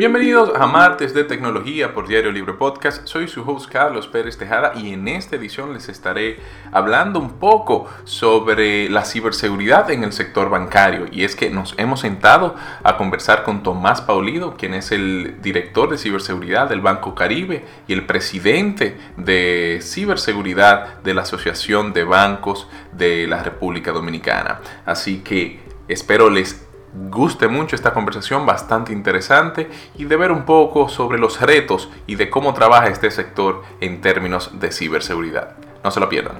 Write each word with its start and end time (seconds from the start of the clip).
Bienvenidos 0.00 0.50
a 0.58 0.66
Martes 0.66 1.12
de 1.12 1.24
Tecnología 1.24 1.92
por 1.92 2.08
Diario 2.08 2.32
Libre 2.32 2.54
Podcast. 2.54 3.06
Soy 3.06 3.28
su 3.28 3.42
host 3.42 3.70
Carlos 3.70 4.08
Pérez 4.08 4.38
Tejada 4.38 4.72
y 4.74 4.94
en 4.94 5.06
esta 5.08 5.36
edición 5.36 5.74
les 5.74 5.90
estaré 5.90 6.40
hablando 6.72 7.20
un 7.20 7.32
poco 7.32 7.86
sobre 8.04 8.88
la 8.88 9.04
ciberseguridad 9.04 9.90
en 9.90 10.02
el 10.02 10.14
sector 10.14 10.48
bancario. 10.48 11.04
Y 11.12 11.24
es 11.24 11.36
que 11.36 11.50
nos 11.50 11.74
hemos 11.76 12.00
sentado 12.00 12.54
a 12.82 12.96
conversar 12.96 13.42
con 13.42 13.62
Tomás 13.62 14.00
Paulido, 14.00 14.56
quien 14.56 14.72
es 14.72 14.90
el 14.90 15.36
director 15.42 15.90
de 15.90 15.98
ciberseguridad 15.98 16.70
del 16.70 16.80
Banco 16.80 17.14
Caribe 17.14 17.66
y 17.86 17.92
el 17.92 18.06
presidente 18.06 18.96
de 19.18 19.80
ciberseguridad 19.82 21.02
de 21.02 21.12
la 21.12 21.22
Asociación 21.22 21.92
de 21.92 22.04
Bancos 22.04 22.68
de 22.92 23.26
la 23.26 23.42
República 23.42 23.92
Dominicana. 23.92 24.62
Así 24.86 25.18
que 25.18 25.60
espero 25.88 26.30
les 26.30 26.69
guste 26.94 27.48
mucho 27.48 27.76
esta 27.76 27.92
conversación 27.92 28.46
bastante 28.46 28.92
interesante 28.92 29.68
y 29.96 30.04
de 30.04 30.16
ver 30.16 30.32
un 30.32 30.44
poco 30.44 30.88
sobre 30.88 31.18
los 31.18 31.40
retos 31.40 31.88
y 32.06 32.16
de 32.16 32.30
cómo 32.30 32.54
trabaja 32.54 32.88
este 32.88 33.10
sector 33.10 33.62
en 33.80 34.00
términos 34.00 34.58
de 34.58 34.72
ciberseguridad. 34.72 35.56
No 35.84 35.90
se 35.90 36.00
lo 36.00 36.08
pierdan. 36.08 36.36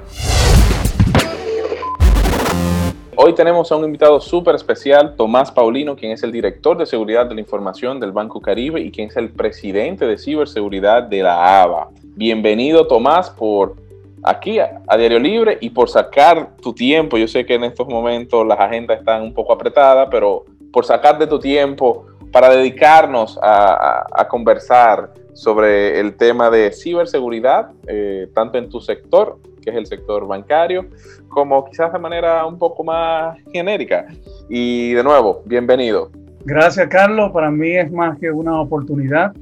Hoy 3.23 3.35
tenemos 3.35 3.71
a 3.71 3.77
un 3.77 3.85
invitado 3.85 4.19
súper 4.19 4.55
especial, 4.55 5.15
Tomás 5.15 5.53
Paulino, 5.53 5.95
quien 5.95 6.13
es 6.13 6.23
el 6.23 6.33
director 6.33 6.79
de 6.79 6.87
seguridad 6.87 7.27
de 7.27 7.35
la 7.35 7.43
información 7.43 8.01
del 8.01 8.13
Banco 8.13 8.41
Caribe 8.41 8.81
y 8.81 8.91
quien 8.91 9.09
es 9.09 9.17
el 9.17 9.29
presidente 9.29 10.07
de 10.07 10.17
ciberseguridad 10.17 11.03
de 11.03 11.23
la 11.23 11.63
ABA. 11.63 11.91
Bienvenido, 12.03 12.87
Tomás, 12.87 13.29
por 13.29 13.77
aquí 14.23 14.59
a, 14.59 14.81
Diario 14.97 15.19
Libre 15.19 15.59
y 15.61 15.71
por 15.71 15.89
sacar 15.89 16.57
tu 16.61 16.73
tiempo. 16.73 17.17
Yo 17.17 17.29
sé 17.29 17.45
que 17.45 17.55
en 17.55 17.65
estos 17.65 17.89
momentos 17.89 18.47
las 18.47 18.59
agendas 18.59 18.99
están 18.99 19.23
un 19.23 19.35
poco 19.35 19.53
apretadas, 19.53 20.09
pero 20.11 20.45
por 20.73 20.85
sacar 20.85 21.19
de 21.19 21.27
tu 21.27 21.39
tiempo 21.39 22.07
para 22.33 22.51
dedicarnos 22.51 23.39
a, 23.43 24.27
conversar 24.29 25.13
sobre 25.33 25.99
el 25.99 26.15
tema 26.15 26.51
de 26.51 26.71
ciberseguridad, 26.73 27.71
eh, 27.89 28.29
tanto 28.35 28.59
en 28.59 28.69
tu 28.69 28.81
sector, 28.81 29.39
que 29.63 29.71
es 29.71 29.77
el 29.77 29.87
sector 29.87 30.27
bancario, 30.27 30.87
como 31.29 31.65
quizás 31.65 31.93
de 31.93 31.99
manera 31.99 32.47
un 32.47 32.59
poco 32.59 32.85
más 32.85 33.37
genérica. 33.53 34.07
Y 34.49 34.93
de 34.93 35.03
nuevo, 35.03 35.43
bienvenido. 35.45 36.11
Gracias, 36.45 36.89
Carlos. 36.89 37.33
Para 37.33 37.51
mí 37.51 37.73
es 37.77 37.91
más 37.91 38.19
que 38.19 38.31
una 38.31 38.61
oportunidad. 38.61 39.33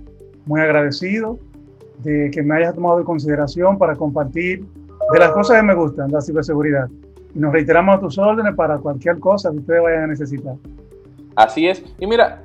Muy 0.46 0.60
agradecido 0.60 1.38
de 2.02 2.30
que 2.30 2.42
me 2.42 2.56
hayas 2.56 2.74
tomado 2.74 2.98
en 2.98 3.04
consideración 3.04 3.78
para 3.78 3.96
compartir 3.96 4.64
de 5.12 5.18
las 5.18 5.30
cosas 5.30 5.56
que 5.56 5.62
me 5.62 5.74
gustan, 5.74 6.10
la 6.10 6.20
ciberseguridad. 6.20 6.88
Y 7.34 7.38
nos 7.38 7.52
reiteramos 7.52 7.96
a 7.96 8.00
tus 8.00 8.18
órdenes 8.18 8.54
para 8.54 8.78
cualquier 8.78 9.18
cosa 9.18 9.50
que 9.50 9.58
ustedes 9.58 9.82
vayan 9.82 10.02
a 10.04 10.06
necesitar. 10.08 10.54
Así 11.36 11.68
es. 11.68 11.84
Y 11.98 12.06
mira, 12.06 12.42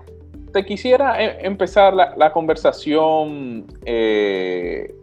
te 0.51 0.63
quisiera 0.65 1.21
eh, 1.21 1.37
empezar 1.41 1.93
la, 1.93 2.31
conversación 2.31 3.65
eh, 3.85 4.95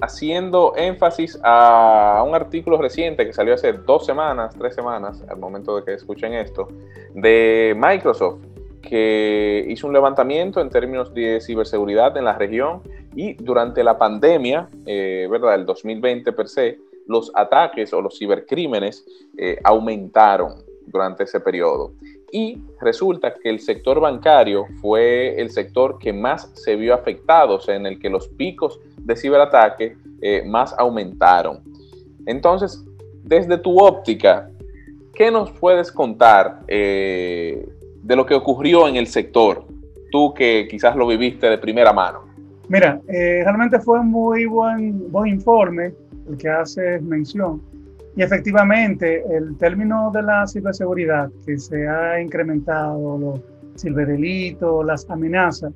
haciendo 0.00 0.74
énfasis 0.76 1.38
a 1.42 2.24
un 2.26 2.34
artículo 2.34 2.78
reciente 2.78 3.26
que 3.26 3.32
salió 3.32 3.54
hace 3.54 3.72
dos 3.72 4.06
semanas, 4.06 4.54
tres 4.58 4.74
semanas, 4.74 5.22
al 5.28 5.38
momento 5.38 5.76
de 5.76 5.84
que 5.84 5.94
escuchen 5.94 6.32
esto, 6.32 6.68
de 7.14 7.76
Microsoft, 7.76 8.40
que 8.88 9.66
hizo 9.68 9.86
un 9.86 9.92
levantamiento 9.92 10.60
en 10.60 10.70
términos 10.70 11.12
de 11.12 11.40
ciberseguridad 11.40 12.16
en 12.16 12.24
la 12.24 12.34
región 12.34 12.82
y 13.14 13.34
durante 13.34 13.82
la 13.82 13.98
pandemia, 13.98 14.68
eh, 14.86 15.26
¿verdad? 15.30 15.56
El 15.56 15.66
2020 15.66 16.32
per 16.32 16.48
se, 16.48 16.78
los 17.06 17.32
ataques 17.34 17.92
o 17.92 18.00
los 18.00 18.18
cibercrímenes 18.18 19.04
eh, 19.36 19.58
aumentaron 19.64 20.64
durante 20.86 21.24
ese 21.24 21.40
periodo. 21.40 21.92
Y 22.30 22.58
resulta 22.80 23.34
que 23.34 23.48
el 23.50 23.60
sector 23.60 24.00
bancario 24.00 24.66
fue 24.80 25.40
el 25.40 25.50
sector 25.50 25.98
que 25.98 26.12
más 26.12 26.50
se 26.54 26.76
vio 26.76 26.94
afectado, 26.94 27.56
o 27.56 27.60
sea, 27.60 27.76
en 27.76 27.86
el 27.86 27.98
que 27.98 28.10
los 28.10 28.28
picos 28.28 28.80
de 28.98 29.16
ciberataque 29.16 29.96
eh, 30.20 30.42
más 30.46 30.74
aumentaron. 30.78 31.62
Entonces, 32.26 32.84
desde 33.22 33.58
tu 33.58 33.78
óptica, 33.78 34.50
¿qué 35.14 35.30
nos 35.30 35.50
puedes 35.52 35.90
contar 35.90 36.60
de 38.06 38.16
lo 38.16 38.24
que 38.24 38.34
ocurrió 38.34 38.86
en 38.88 38.96
el 38.96 39.06
sector? 39.06 39.64
Tú 40.12 40.32
que 40.32 40.68
quizás 40.70 40.94
lo 40.94 41.06
viviste 41.06 41.48
de 41.48 41.58
primera 41.58 41.92
mano. 41.92 42.20
Mira, 42.68 43.00
eh, 43.08 43.42
realmente 43.44 43.80
fue 43.80 44.00
un 44.00 44.10
muy 44.10 44.46
buen, 44.46 45.10
buen 45.10 45.32
informe 45.32 45.92
el 46.28 46.36
que 46.36 46.48
hace 46.48 47.00
mención. 47.00 47.60
Y 48.16 48.22
efectivamente, 48.22 49.22
el 49.36 49.56
término 49.58 50.10
de 50.12 50.22
la 50.22 50.46
ciberseguridad, 50.46 51.30
que 51.44 51.58
se 51.58 51.86
ha 51.86 52.20
incrementado, 52.20 53.18
los 53.18 53.40
ciberdelitos, 53.76 54.84
las 54.86 55.08
amenazas, 55.10 55.72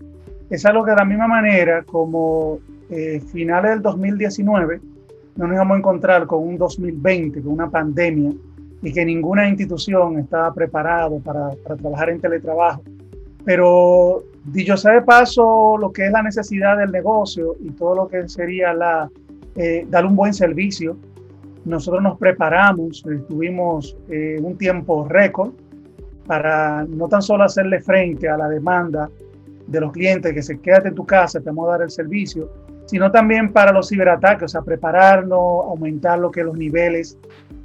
es 0.48 0.64
algo 0.64 0.84
que 0.84 0.92
de 0.92 0.96
la 0.96 1.04
misma 1.04 1.28
manera 1.28 1.82
como 1.82 2.58
eh, 2.88 3.20
finales 3.32 3.72
del 3.72 3.82
2019 3.82 4.80
no 5.36 5.46
nos 5.46 5.58
vamos 5.58 5.74
a 5.76 5.78
encontrar 5.78 6.26
con 6.26 6.42
un 6.42 6.58
2020, 6.58 7.42
con 7.42 7.52
una 7.52 7.70
pandemia, 7.70 8.32
y 8.82 8.92
que 8.92 9.04
ninguna 9.04 9.48
institución 9.48 10.18
estaba 10.18 10.52
preparada 10.54 11.10
para, 11.18 11.50
para 11.62 11.76
trabajar 11.76 12.10
en 12.10 12.20
teletrabajo. 12.20 12.82
Pero 13.44 14.24
Dicho 14.44 14.76
sea 14.76 14.94
de 14.94 15.02
paso, 15.02 15.76
lo 15.78 15.92
que 15.92 16.06
es 16.06 16.12
la 16.12 16.22
necesidad 16.22 16.78
del 16.78 16.90
negocio 16.90 17.56
y 17.60 17.70
todo 17.72 17.94
lo 17.94 18.08
que 18.08 18.26
sería 18.28 18.72
la, 18.72 19.10
eh, 19.54 19.86
dar 19.88 20.06
un 20.06 20.16
buen 20.16 20.32
servicio, 20.32 20.96
nosotros 21.66 22.02
nos 22.02 22.18
preparamos, 22.18 23.04
estuvimos 23.06 23.96
eh, 24.08 24.38
un 24.42 24.56
tiempo 24.56 25.06
récord 25.06 25.52
para 26.26 26.86
no 26.88 27.06
tan 27.08 27.20
solo 27.20 27.44
hacerle 27.44 27.80
frente 27.80 28.28
a 28.28 28.38
la 28.38 28.48
demanda 28.48 29.10
de 29.66 29.80
los 29.80 29.92
clientes 29.92 30.32
que 30.32 30.42
se 30.42 30.58
quédate 30.58 30.88
en 30.88 30.94
tu 30.94 31.04
casa, 31.04 31.38
te 31.38 31.46
vamos 31.46 31.68
a 31.68 31.72
dar 31.72 31.82
el 31.82 31.90
servicio, 31.90 32.50
sino 32.90 33.12
también 33.12 33.52
para 33.52 33.70
los 33.72 33.88
ciberataques, 33.88 34.42
o 34.44 34.48
sea, 34.48 34.62
prepararnos, 34.62 35.38
aumentar 35.38 36.18
lo 36.18 36.32
que 36.32 36.42
los 36.42 36.56
niveles 36.56 37.16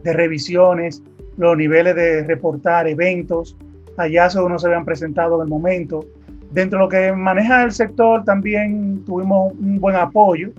de 0.03 0.13
revisiones, 0.13 1.02
los 1.38 1.58
niveles 1.58 1.96
de 1.96 2.24
reportar 2.24 2.88
eventos, 2.88 3.58
hallazgos 3.97 4.46
que 4.46 4.50
no 4.52 4.59
se 4.59 4.68
habían 4.68 4.86
presentado 4.86 5.38
en 5.38 5.41
el 5.41 5.47
momento, 5.47 6.06
Dentro 6.56 6.80
de 6.80 6.86
lo 6.86 6.90
que 6.90 7.12
maneja 7.12 7.63
el 7.63 7.74
sector 7.74 8.24
también 8.24 9.03
tuvimos 9.03 9.52
un 9.59 9.78
buen 9.78 9.97
apoyo, 9.97 10.52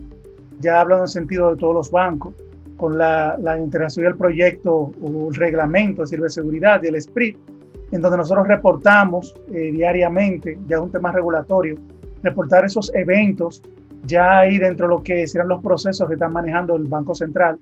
ya 0.60 0.82
hablando 0.82 1.04
en 1.04 1.08
sentido 1.08 1.52
de 1.52 1.56
todos 1.56 1.74
los 1.74 1.90
bancos, 1.90 2.34
con 2.76 2.98
la, 2.98 3.38
la 3.40 3.58
integración 3.58 4.04
del 4.04 4.14
proyecto 4.14 4.92
o 5.00 5.28
el 5.30 5.34
reglamento 5.34 6.02
de 6.02 6.08
ciberseguridad 6.08 6.82
y 6.82 6.88
el 6.88 7.00
SPRIT, 7.00 7.38
en 7.92 8.02
donde 8.02 8.18
nosotros 8.18 8.46
reportamos 8.46 9.34
eh, 9.54 9.70
diariamente, 9.72 10.58
ya 10.66 10.76
es 10.76 10.82
un 10.82 10.92
tema 10.92 11.12
regulatorio, 11.12 11.78
reportar 12.22 12.66
esos 12.66 12.94
eventos 12.94 13.62
ya 14.06 14.38
ahí 14.40 14.58
dentro 14.58 14.86
de 14.86 14.94
lo 14.94 15.02
que 15.02 15.26
serán 15.26 15.48
los 15.48 15.62
procesos 15.62 16.06
que 16.08 16.14
están 16.14 16.32
manejando 16.32 16.76
el 16.76 16.84
Banco 16.84 17.14
Central. 17.14 17.58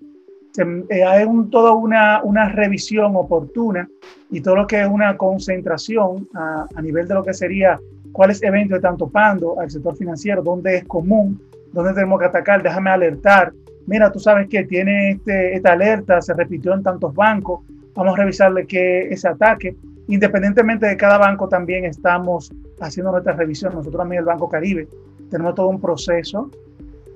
Eh, 0.89 1.03
hay 1.03 1.25
un, 1.25 1.51
toda 1.51 1.73
una, 1.73 2.49
revisión 2.51 3.17
oportuna 3.17 3.89
y 4.31 4.41
todo 4.41 4.55
lo 4.55 4.67
que 4.67 4.83
es 4.83 4.87
una 4.87 5.17
concentración 5.17 6.29
a, 6.35 6.67
a 6.75 6.83
nivel 6.83 7.09
de 7.09 7.15
lo 7.15 7.25
que 7.25 7.35
sería 7.35 7.81
cuáles 8.15 8.41
eventos 8.45 8.77
están 8.77 8.97
topando 8.97 9.59
al 9.59 9.69
sector 9.69 9.97
financiero, 9.97 10.41
dónde 10.41 10.77
es 10.77 10.85
común, 10.85 11.43
dónde 11.73 11.93
tenemos 11.95 12.21
que 12.21 12.27
atacar, 12.27 12.63
déjame 12.63 12.91
alertar. 12.91 13.53
Mira, 13.87 14.13
tú 14.13 14.21
sabes 14.21 14.49
que 14.49 14.65
tiene 14.65 15.11
este, 15.11 15.57
esta 15.57 15.73
alerta, 15.73 16.23
se 16.23 16.33
repitió 16.33 16.73
en 16.73 16.85
tantos 16.85 17.13
bancos, 17.13 17.61
vamos 17.93 18.15
a 18.15 18.23
revisarle 18.23 18.67
que 18.67 19.09
ese 19.09 19.29
ataque. 19.29 19.77
Independientemente 20.07 20.87
de 20.87 20.97
cada 20.97 21.19
banco, 21.19 21.49
también 21.49 21.85
estamos 21.87 22.53
haciendo 22.81 23.11
nuestra 23.11 23.33
revisión. 23.33 23.75
Nosotros 23.75 24.01
también, 24.01 24.21
el 24.21 24.27
Banco 24.27 24.49
Caribe, 24.49 24.87
tenemos 25.31 25.55
todo 25.55 25.69
un 25.69 25.81
proceso 25.81 26.51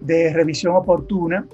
de 0.01 0.33
revisión 0.33 0.75
oportuna, 0.77 1.47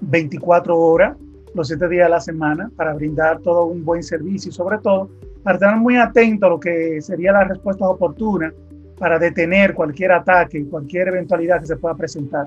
24 0.00 0.78
horas, 0.78 1.16
los 1.54 1.68
7 1.68 1.88
días 1.88 2.06
de 2.06 2.10
la 2.10 2.20
semana, 2.20 2.70
para 2.76 2.94
brindar 2.94 3.40
todo 3.40 3.66
un 3.66 3.84
buen 3.84 4.02
servicio 4.02 4.50
y 4.50 4.52
sobre 4.52 4.78
todo 4.78 5.10
para 5.42 5.56
estar 5.56 5.76
muy 5.76 5.96
atento 5.96 6.46
a 6.46 6.50
lo 6.50 6.60
que 6.60 7.00
sería 7.00 7.32
la 7.32 7.44
respuesta 7.44 7.88
oportuna 7.88 8.52
para 8.98 9.18
detener 9.18 9.74
cualquier 9.74 10.12
ataque, 10.12 10.64
cualquier 10.66 11.08
eventualidad 11.08 11.60
que 11.60 11.66
se 11.66 11.76
pueda 11.76 11.94
presentar. 11.94 12.46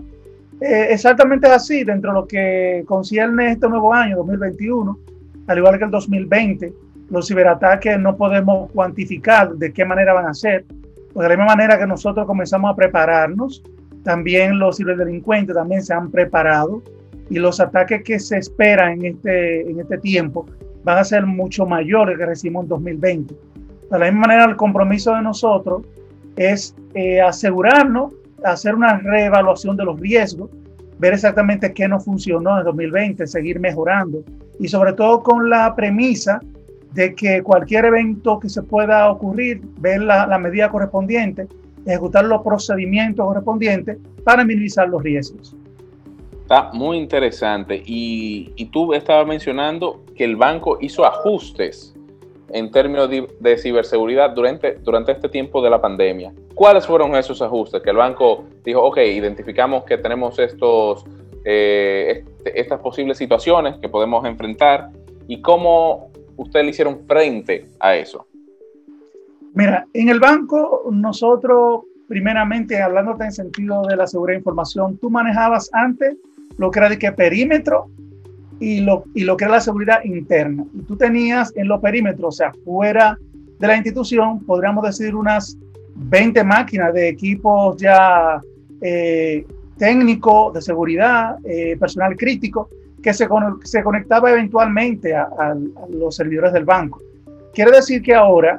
Eh, 0.62 0.88
exactamente 0.92 1.48
así, 1.48 1.84
dentro 1.84 2.12
de 2.12 2.20
lo 2.20 2.28
que 2.28 2.84
concierne 2.86 3.52
este 3.52 3.68
nuevo 3.68 3.94
año, 3.94 4.18
2021, 4.18 5.00
al 5.48 5.58
igual 5.58 5.78
que 5.78 5.86
el 5.86 5.92
2020, 5.92 6.74
los 7.10 7.28
ciberataques 7.28 8.00
no 8.00 8.16
podemos 8.16 8.72
cuantificar 8.72 9.54
de 9.56 9.74
qué 9.74 9.84
manera 9.84 10.14
van 10.14 10.28
a 10.28 10.34
ser. 10.34 10.66
De 11.16 11.24
la 11.24 11.30
misma 11.30 11.46
manera 11.46 11.78
que 11.78 11.86
nosotros 11.86 12.26
comenzamos 12.26 12.72
a 12.72 12.76
prepararnos, 12.76 13.64
también 14.04 14.60
los 14.60 14.78
ciberdelincuentes 14.78 15.56
también 15.56 15.84
se 15.84 15.94
han 15.94 16.12
preparado 16.12 16.82
y 17.30 17.40
los 17.40 17.60
ataques 17.60 18.04
que 18.04 18.20
se 18.20 18.38
esperan 18.38 18.94
en 18.94 19.06
este, 19.16 19.70
en 19.70 19.80
este 19.80 19.98
tiempo 20.00 20.46
van 20.84 20.98
a 20.98 21.04
ser 21.04 21.26
mucho 21.26 21.66
mayores 21.66 22.18
que 22.18 22.26
recibimos 22.26 22.64
en 22.64 22.70
2020. 22.70 23.36
De 23.92 24.00
la 24.00 24.06
misma 24.06 24.28
manera, 24.28 24.46
el 24.46 24.56
compromiso 24.56 25.14
de 25.16 25.22
nosotros 25.22 25.84
es 26.36 26.76
eh, 26.96 27.22
asegurarnos, 27.22 28.14
hacer 28.44 28.76
una 28.76 28.98
reevaluación 28.98 29.78
de 29.78 29.86
los 29.86 30.00
riesgos, 30.00 30.50
ver 31.00 31.14
exactamente 31.14 31.74
qué 31.74 31.88
no 31.88 32.00
funcionó 32.00 32.58
en 32.58 32.66
2020, 32.66 33.28
seguir 33.28 33.60
mejorando 33.60 34.24
y 34.60 34.68
sobre 34.68 34.94
todo 34.94 35.22
con 35.22 35.50
la 35.50 35.76
premisa 35.76 36.42
de 36.94 37.16
que 37.16 37.42
cualquier 37.42 37.86
evento 37.86 38.40
que 38.40 38.50
se 38.50 38.62
pueda 38.62 39.10
ocurrir, 39.10 39.62
ver 39.80 40.02
la, 40.02 40.28
la 40.28 40.38
medida 40.38 40.70
correspondiente 40.70 41.48
ejecutar 41.86 42.26
los 42.26 42.42
procedimientos 42.42 43.26
correspondientes 43.26 43.98
para 44.24 44.44
minimizar 44.44 44.88
los 44.90 45.04
riesgos. 45.04 45.56
Está 46.42 46.72
muy 46.74 46.98
interesante. 46.98 47.82
Y, 47.86 48.52
y 48.56 48.66
tú 48.66 48.94
estabas 48.94 49.28
mencionando 49.28 50.04
que 50.16 50.24
el 50.24 50.36
banco 50.36 50.78
hizo 50.82 51.06
ajustes 51.06 51.96
en 52.50 52.70
términos 52.70 53.10
de, 53.10 53.58
ciberseguridad 53.58 54.32
durante, 54.32 54.76
durante 54.76 55.14
este 55.14 55.30
tiempo 55.30 55.62
de 55.62 55.70
la 55.70 55.82
pandemia. 55.82 56.34
¿Cuáles 56.54 56.86
fueron 56.86 57.16
esos 57.16 57.42
ajustes? 57.42 57.82
Que 57.82 57.90
el 57.90 57.98
banco 57.98 58.46
dijo, 58.64 58.84
ok, 58.84 58.98
identificamos 58.98 59.86
que 59.86 59.98
tenemos 59.98 60.38
estos, 60.38 61.04
eh, 61.46 62.24
este, 62.38 62.60
estas 62.60 62.80
posibles 62.80 63.18
situaciones 63.18 63.78
que 63.78 63.90
podemos 63.90 64.24
enfrentar 64.26 64.92
y 65.28 65.42
cómo 65.42 66.12
ustedes 66.38 66.66
le 66.66 66.72
hicieron 66.72 67.00
frente 67.08 67.66
a 67.80 67.96
eso. 67.96 68.28
Mira, 69.54 69.86
en 69.94 70.10
el 70.10 70.20
banco 70.20 70.90
nosotros, 70.92 71.82
primeramente, 72.08 72.82
hablando 72.82 73.16
en 73.20 73.32
sentido 73.32 73.84
de 73.84 73.96
la 73.96 74.08
seguridad 74.08 74.36
de 74.36 74.40
información, 74.40 74.98
tú 74.98 75.10
manejabas 75.10 75.70
antes 75.74 76.18
lo 76.58 76.72
que 76.72 76.80
era 76.80 76.90
de 76.90 76.98
que 76.98 77.12
perímetro 77.12 77.90
y 78.60 78.82
lo, 78.82 79.04
y 79.14 79.24
lo 79.24 79.38
que 79.38 79.46
era 79.46 79.56
la 79.56 79.62
seguridad 79.62 80.04
interna. 80.04 80.66
Y 80.74 80.82
tú 80.84 80.96
tenías 80.96 81.56
en 81.56 81.68
los 81.68 81.82
perímetros, 81.82 82.28
o 82.28 82.38
sea, 82.38 82.52
fuera 82.66 83.18
de 83.60 83.68
la 83.68 83.76
institución, 83.76 84.44
podríamos 84.44 84.84
decir 84.84 85.16
unas 85.16 85.58
20 85.96 86.44
máquinas 86.44 86.94
de 86.94 87.10
equipos 87.10 87.78
ya 87.78 88.42
eh, 88.82 89.46
técnicos 89.78 90.54
de 90.54 90.62
seguridad, 90.62 91.38
eh, 91.46 91.78
personal 91.80 92.16
crítico, 92.16 92.70
que 93.04 93.14
se, 93.14 93.28
se 93.64 93.84
conectaba 93.84 94.32
eventualmente 94.32 95.14
a, 95.14 95.24
a, 95.24 95.56
los 95.90 96.16
servidores 96.16 96.54
del 96.54 96.64
banco. 96.64 97.02
Quiere 97.54 97.72
decir 97.72 98.02
que 98.02 98.16
ahora 98.16 98.58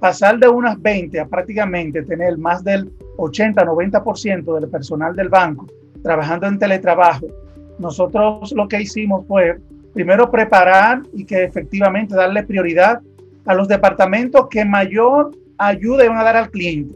pasar 0.00 0.38
de 0.38 0.48
unas 0.48 0.80
20 0.80 1.20
a 1.20 1.26
prácticamente 1.26 2.02
tener 2.02 2.38
más 2.38 2.64
del 2.64 2.90
80-90% 3.18 4.58
del 4.58 4.70
personal 4.70 5.14
del 5.14 5.28
banco 5.28 5.66
trabajando 6.02 6.46
en 6.46 6.58
teletrabajo, 6.58 7.26
nosotros 7.78 8.52
lo 8.52 8.66
que 8.66 8.80
hicimos 8.80 9.26
fue 9.26 9.58
primero 9.92 10.30
preparar 10.30 11.02
y 11.12 11.24
que 11.24 11.44
efectivamente 11.44 12.14
darle 12.14 12.44
prioridad 12.44 13.00
a 13.44 13.54
los 13.54 13.68
departamentos 13.68 14.46
que 14.48 14.64
mayor 14.64 15.32
ayuda 15.58 16.04
iban 16.04 16.18
a 16.18 16.24
dar 16.24 16.36
al 16.36 16.50
cliente, 16.50 16.94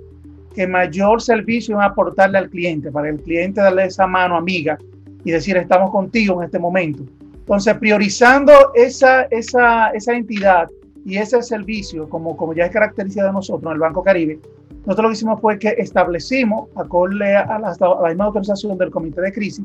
que 0.55 0.67
mayor 0.67 1.21
servicio 1.21 1.75
iban 1.75 1.85
a 1.85 1.89
aportarle 1.89 2.39
al 2.39 2.49
cliente, 2.49 2.91
para 2.91 3.09
el 3.09 3.21
cliente 3.21 3.61
darle 3.61 3.87
esa 3.87 4.07
mano 4.07 4.37
amiga 4.37 4.79
y 5.25 5.31
decir 5.31 5.57
estamos 5.57 5.91
contigo 5.91 6.41
en 6.41 6.47
este 6.47 6.59
momento. 6.59 7.05
Entonces, 7.35 7.75
priorizando 7.79 8.53
esa, 8.75 9.23
esa, 9.25 9.91
esa 9.91 10.13
entidad 10.15 10.69
y 11.05 11.17
ese 11.17 11.43
servicio, 11.43 12.09
como, 12.09 12.37
como 12.37 12.55
ya 12.55 12.67
es 12.67 12.71
característica 12.71 13.27
de 13.27 13.33
nosotros 13.33 13.71
en 13.71 13.75
el 13.75 13.81
Banco 13.81 14.03
Caribe, 14.03 14.39
nosotros 14.87 15.03
lo 15.03 15.09
que 15.09 15.15
hicimos 15.15 15.41
fue 15.41 15.59
que 15.59 15.75
establecimos, 15.79 16.69
acorde 16.77 17.37
a 17.37 17.59
la, 17.59 17.69
a 17.69 18.03
la 18.03 18.09
misma 18.09 18.25
autorización 18.27 18.79
del 18.79 18.91
Comité 18.91 19.21
de 19.21 19.33
Crisis, 19.33 19.65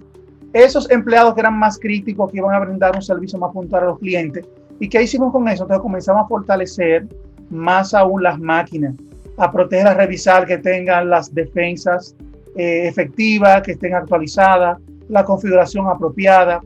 esos 0.54 0.89
empleados 0.89 1.33
que 1.33 1.42
eran 1.42 1.57
más 1.57 1.77
críticos, 1.77 2.31
que 2.31 2.38
iban 2.38 2.56
a 2.56 2.60
brindar 2.60 2.95
un 2.95 3.01
servicio 3.01 3.38
más 3.38 3.51
puntual 3.51 3.83
a 3.83 3.86
los 3.88 4.00
clientes. 4.00 4.45
¿Y 4.80 4.89
qué 4.89 5.01
hicimos 5.01 5.31
con 5.31 5.48
eso? 5.48 5.63
Entonces 5.63 5.81
comenzamos 5.81 6.25
a 6.25 6.27
fortalecer 6.27 7.07
más 7.50 7.94
aún 7.94 8.24
las 8.24 8.39
máquinas, 8.39 8.95
a 9.38 9.51
proteger, 9.51 9.88
a 9.88 9.94
revisar 9.94 10.45
que 10.45 10.57
tengan 10.57 11.10
las 11.10 11.33
defensas 11.33 12.15
eh, 12.56 12.88
efectivas, 12.88 13.62
que 13.62 13.74
estén 13.74 13.94
actualizadas, 13.94 14.77
la 15.09 15.24
configuración 15.24 15.88
apropiada, 15.88 16.62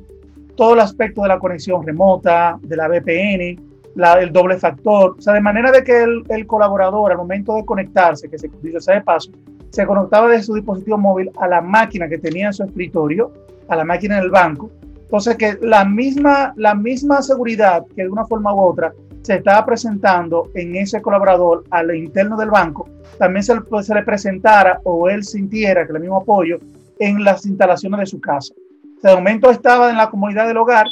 todo 0.56 0.74
el 0.74 0.80
aspecto 0.80 1.22
de 1.22 1.30
la 1.30 1.40
conexión 1.40 1.86
remota, 1.86 2.60
de 2.62 2.76
la 2.76 2.88
VPN, 2.88 3.72
el 4.20 4.32
doble 4.32 4.58
factor, 4.58 5.16
o 5.18 5.22
sea, 5.22 5.34
de 5.34 5.42
manera 5.42 5.72
de 5.72 5.84
que 5.84 6.04
el, 6.04 6.48
colaborador 6.48 7.12
al 7.12 7.18
momento 7.18 7.56
de 7.56 7.66
conectarse, 7.66 8.30
que 8.30 8.38
se 8.38 8.50
dice 8.62 8.80
sea 8.80 8.96
de 8.96 9.02
paso, 9.02 9.32
se 9.70 9.86
conectaba 9.86 10.30
desde 10.30 10.44
su 10.44 10.56
dispositivo 10.56 10.98
móvil 10.98 11.32
a 11.40 11.48
la 11.48 11.62
máquina 11.62 12.08
que 12.08 12.18
tenía 12.18 12.48
en 12.48 12.54
su 12.54 12.64
escritorio 12.64 13.32
a 13.68 13.76
la 13.76 13.86
máquina 13.86 14.18
en 14.18 14.24
el 14.24 14.30
banco. 14.30 14.70
Entonces, 15.02 15.36
que 15.38 15.58
la 15.62 15.86
misma, 15.86 16.54
la 16.56 16.76
misma 16.76 17.22
seguridad 17.22 17.86
que 17.96 18.04
de 18.04 18.10
una 18.10 18.26
forma 18.26 18.54
u 18.54 18.60
otra 18.60 18.94
se 19.22 19.36
estaba 19.36 19.66
presentando 19.66 20.50
en 20.56 20.76
ese 20.76 21.02
colaborador 21.02 21.64
al 21.70 21.96
interno 21.96 22.38
del 22.38 22.50
banco, 22.50 22.88
también 23.18 23.44
se 23.44 23.54
le 23.56 24.04
presentara 24.04 24.80
o 24.84 25.10
él 25.10 25.24
sintiera 25.24 25.86
que 25.86 25.94
el 25.94 26.00
mismo 26.00 26.18
apoyo 26.18 26.60
en 27.01 27.24
las 27.24 27.45
instalaciones 27.48 28.00
de 28.00 28.06
su 28.06 28.21
casa. 28.21 28.53
De 29.01 29.15
momento 29.15 29.50
estaba 29.50 29.89
en 29.89 29.98
la 29.98 30.09
comunidad 30.09 30.48
del 30.48 30.57
hogar, 30.57 30.86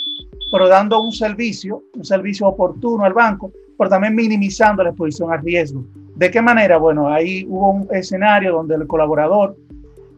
pero 0.52 0.68
dando 0.68 1.00
un 1.00 1.12
servicio, 1.12 1.84
un 1.94 2.04
servicio 2.04 2.48
oportuno 2.48 3.06
al 3.06 3.14
banco, 3.14 3.52
pero 3.78 3.92
también 3.92 4.16
minimizando 4.16 4.84
la 4.84 4.90
exposición 4.90 5.32
al 5.32 5.44
riesgo. 5.44 5.86
¿De 6.16 6.32
qué 6.32 6.42
manera? 6.42 6.78
Bueno, 6.78 7.08
ahí 7.08 7.46
hubo 7.48 7.70
un 7.70 7.88
escenario 7.92 8.54
donde 8.54 8.74
el 8.74 8.88
colaborador, 8.88 9.56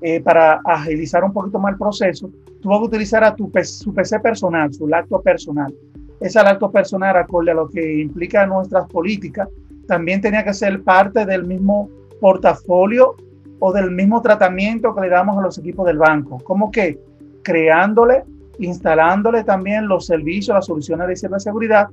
eh, 0.01 0.21
para 0.21 0.61
agilizar 0.63 1.25
un 1.25 1.33
poquito 1.33 1.59
más 1.59 1.73
el 1.73 1.77
proceso, 1.77 2.31
tuvo 2.61 2.79
que 2.79 2.85
utilizar 2.85 3.25
a 3.25 3.35
tu 3.35 3.51
su 3.63 3.93
PC 3.93 4.21
personal, 4.21 4.73
su 4.73 4.87
lacto 4.87 5.21
personal. 5.21 5.73
Ese 6.21 6.41
lacto 6.41 6.71
personal, 6.71 7.17
acorde 7.17 7.51
a 7.51 7.55
lo 7.55 7.67
que 7.67 7.99
implica 7.99 8.45
nuestras 8.45 8.87
políticas, 8.87 9.49
también 9.87 10.21
tenía 10.21 10.45
que 10.45 10.53
ser 10.53 10.81
parte 10.83 11.25
del 11.25 11.43
mismo 11.43 11.89
portafolio 12.21 13.17
o 13.63 13.71
del 13.71 13.91
mismo 13.91 14.21
tratamiento 14.23 14.93
que 14.93 15.01
le 15.01 15.09
damos 15.09 15.37
a 15.37 15.41
los 15.41 15.57
equipos 15.59 15.85
del 15.85 15.99
banco. 15.99 16.39
Como 16.43 16.71
que 16.71 16.99
creándole, 17.43 18.23
instalándole 18.57 19.43
también 19.43 19.87
los 19.87 20.07
servicios, 20.07 20.55
las 20.55 20.65
soluciones 20.65 21.07
de 21.07 21.15
ciberseguridad, 21.15 21.87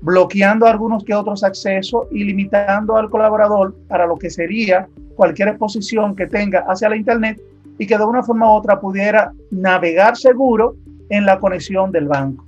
bloqueando 0.00 0.66
algunos 0.66 1.04
que 1.04 1.14
otros 1.14 1.44
accesos 1.44 2.06
y 2.10 2.24
limitando 2.24 2.96
al 2.96 3.10
colaborador 3.10 3.74
para 3.86 4.06
lo 4.06 4.16
que 4.16 4.30
sería 4.30 4.88
cualquier 5.14 5.48
exposición 5.48 6.16
que 6.16 6.26
tenga 6.26 6.60
hacia 6.60 6.88
la 6.88 6.96
Internet 6.96 7.38
y 7.78 7.86
que 7.86 7.98
de 7.98 8.04
una 8.04 8.22
forma 8.22 8.50
u 8.50 8.56
otra 8.56 8.80
pudiera 8.80 9.30
navegar 9.50 10.16
seguro 10.16 10.76
en 11.10 11.26
la 11.26 11.38
conexión 11.38 11.92
del 11.92 12.08
banco. 12.08 12.46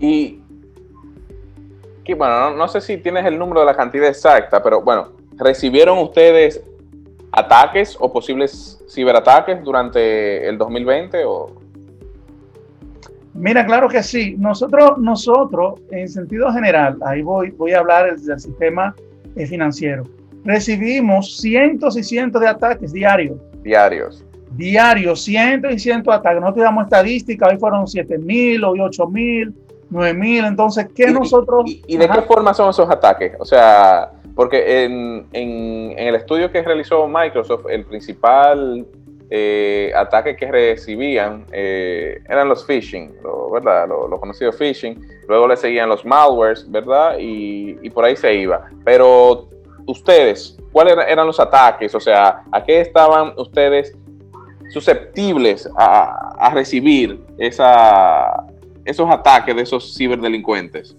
Y 0.00 0.40
que, 2.02 2.16
bueno, 2.16 2.56
no, 2.56 2.66
sé 2.66 2.80
si 2.80 2.96
tienes 2.96 3.24
el 3.24 3.38
número 3.38 3.60
de 3.60 3.66
la 3.66 3.76
cantidad 3.76 4.08
exacta, 4.08 4.60
pero 4.60 4.82
bueno, 4.82 5.10
¿recibieron 5.36 5.98
ustedes 5.98 6.60
ataques 7.32 7.96
o 7.98 8.12
posibles 8.12 8.84
ciberataques 8.88 9.64
durante 9.64 10.48
el 10.48 10.58
2020 10.58 11.24
o 11.24 11.62
Mira, 13.34 13.64
claro 13.64 13.88
que 13.88 14.02
sí. 14.02 14.36
Nosotros, 14.38 14.98
nosotros, 14.98 15.80
en 15.90 16.06
sentido 16.06 16.52
general, 16.52 16.98
ahí 17.02 17.22
voy, 17.22 17.50
voy 17.50 17.72
a 17.72 17.78
hablar 17.78 18.14
del, 18.14 18.38
sistema 18.38 18.94
eh, 19.36 19.46
financiero. 19.46 20.04
Recibimos 20.44 21.38
cientos 21.38 21.96
y 21.96 22.02
cientos 22.02 22.42
de 22.42 22.48
ataques 22.48 22.92
diarios 22.92 23.38
diarios. 23.62 24.24
Diarios, 24.50 25.22
cientos 25.22 25.72
y 25.72 25.78
cientos 25.78 26.12
de 26.12 26.18
ataques. 26.18 26.40
Nosotros 26.40 26.64
damos 26.64 26.84
estadísticas, 26.84 27.52
hoy 27.52 27.58
fueron 27.58 27.86
7 27.86 28.18
mil, 28.18 28.64
hoy 28.64 28.80
8 28.80 29.06
mil, 29.08 29.54
9 29.88 30.14
mil. 30.14 30.44
Entonces, 30.44 30.88
¿qué 30.94 31.10
nosotros... 31.10 31.64
¿Y, 31.66 31.96
de 31.96 32.08
qué 32.08 32.22
forma 32.22 32.52
son 32.52 32.70
esos 32.70 32.90
ataques? 32.90 33.32
O 33.38 33.44
sea, 33.44 34.10
porque 34.34 34.84
en, 34.84 35.94
el 35.96 36.14
estudio 36.14 36.50
que 36.50 36.62
realizó 36.62 37.06
Microsoft, 37.06 37.66
el 37.68 37.84
principal 37.84 38.86
eh, 39.30 39.92
ataque 39.94 40.36
que 40.36 40.50
recibían 40.50 41.46
eh, 41.52 42.20
eran 42.28 42.48
los 42.48 42.66
phishing, 42.66 43.14
¿verdad? 43.52 43.88
Los 43.88 44.20
conocidos 44.20 44.56
phishing. 44.56 45.00
Luego 45.28 45.48
le 45.48 45.56
seguían 45.56 45.88
los 45.88 46.04
malwares, 46.04 46.70
¿verdad? 46.70 47.16
Y, 47.18 47.88
por 47.90 48.04
ahí 48.04 48.16
se 48.16 48.34
iba. 48.34 48.68
Pero 48.84 49.48
ustedes, 49.86 50.58
¿cuáles 50.72 50.96
eran 51.08 51.26
los 51.26 51.38
ataques? 51.38 51.94
O 51.94 52.00
sea, 52.00 52.42
¿a 52.50 52.64
qué 52.64 52.80
estaban 52.80 53.34
ustedes 53.36 53.96
susceptibles 54.70 55.68
a, 55.76 56.50
recibir 56.54 57.20
esos 57.38 59.10
ataques 59.10 59.54
de 59.54 59.62
esos 59.62 59.94
ciberdelincuentes? 59.96 60.96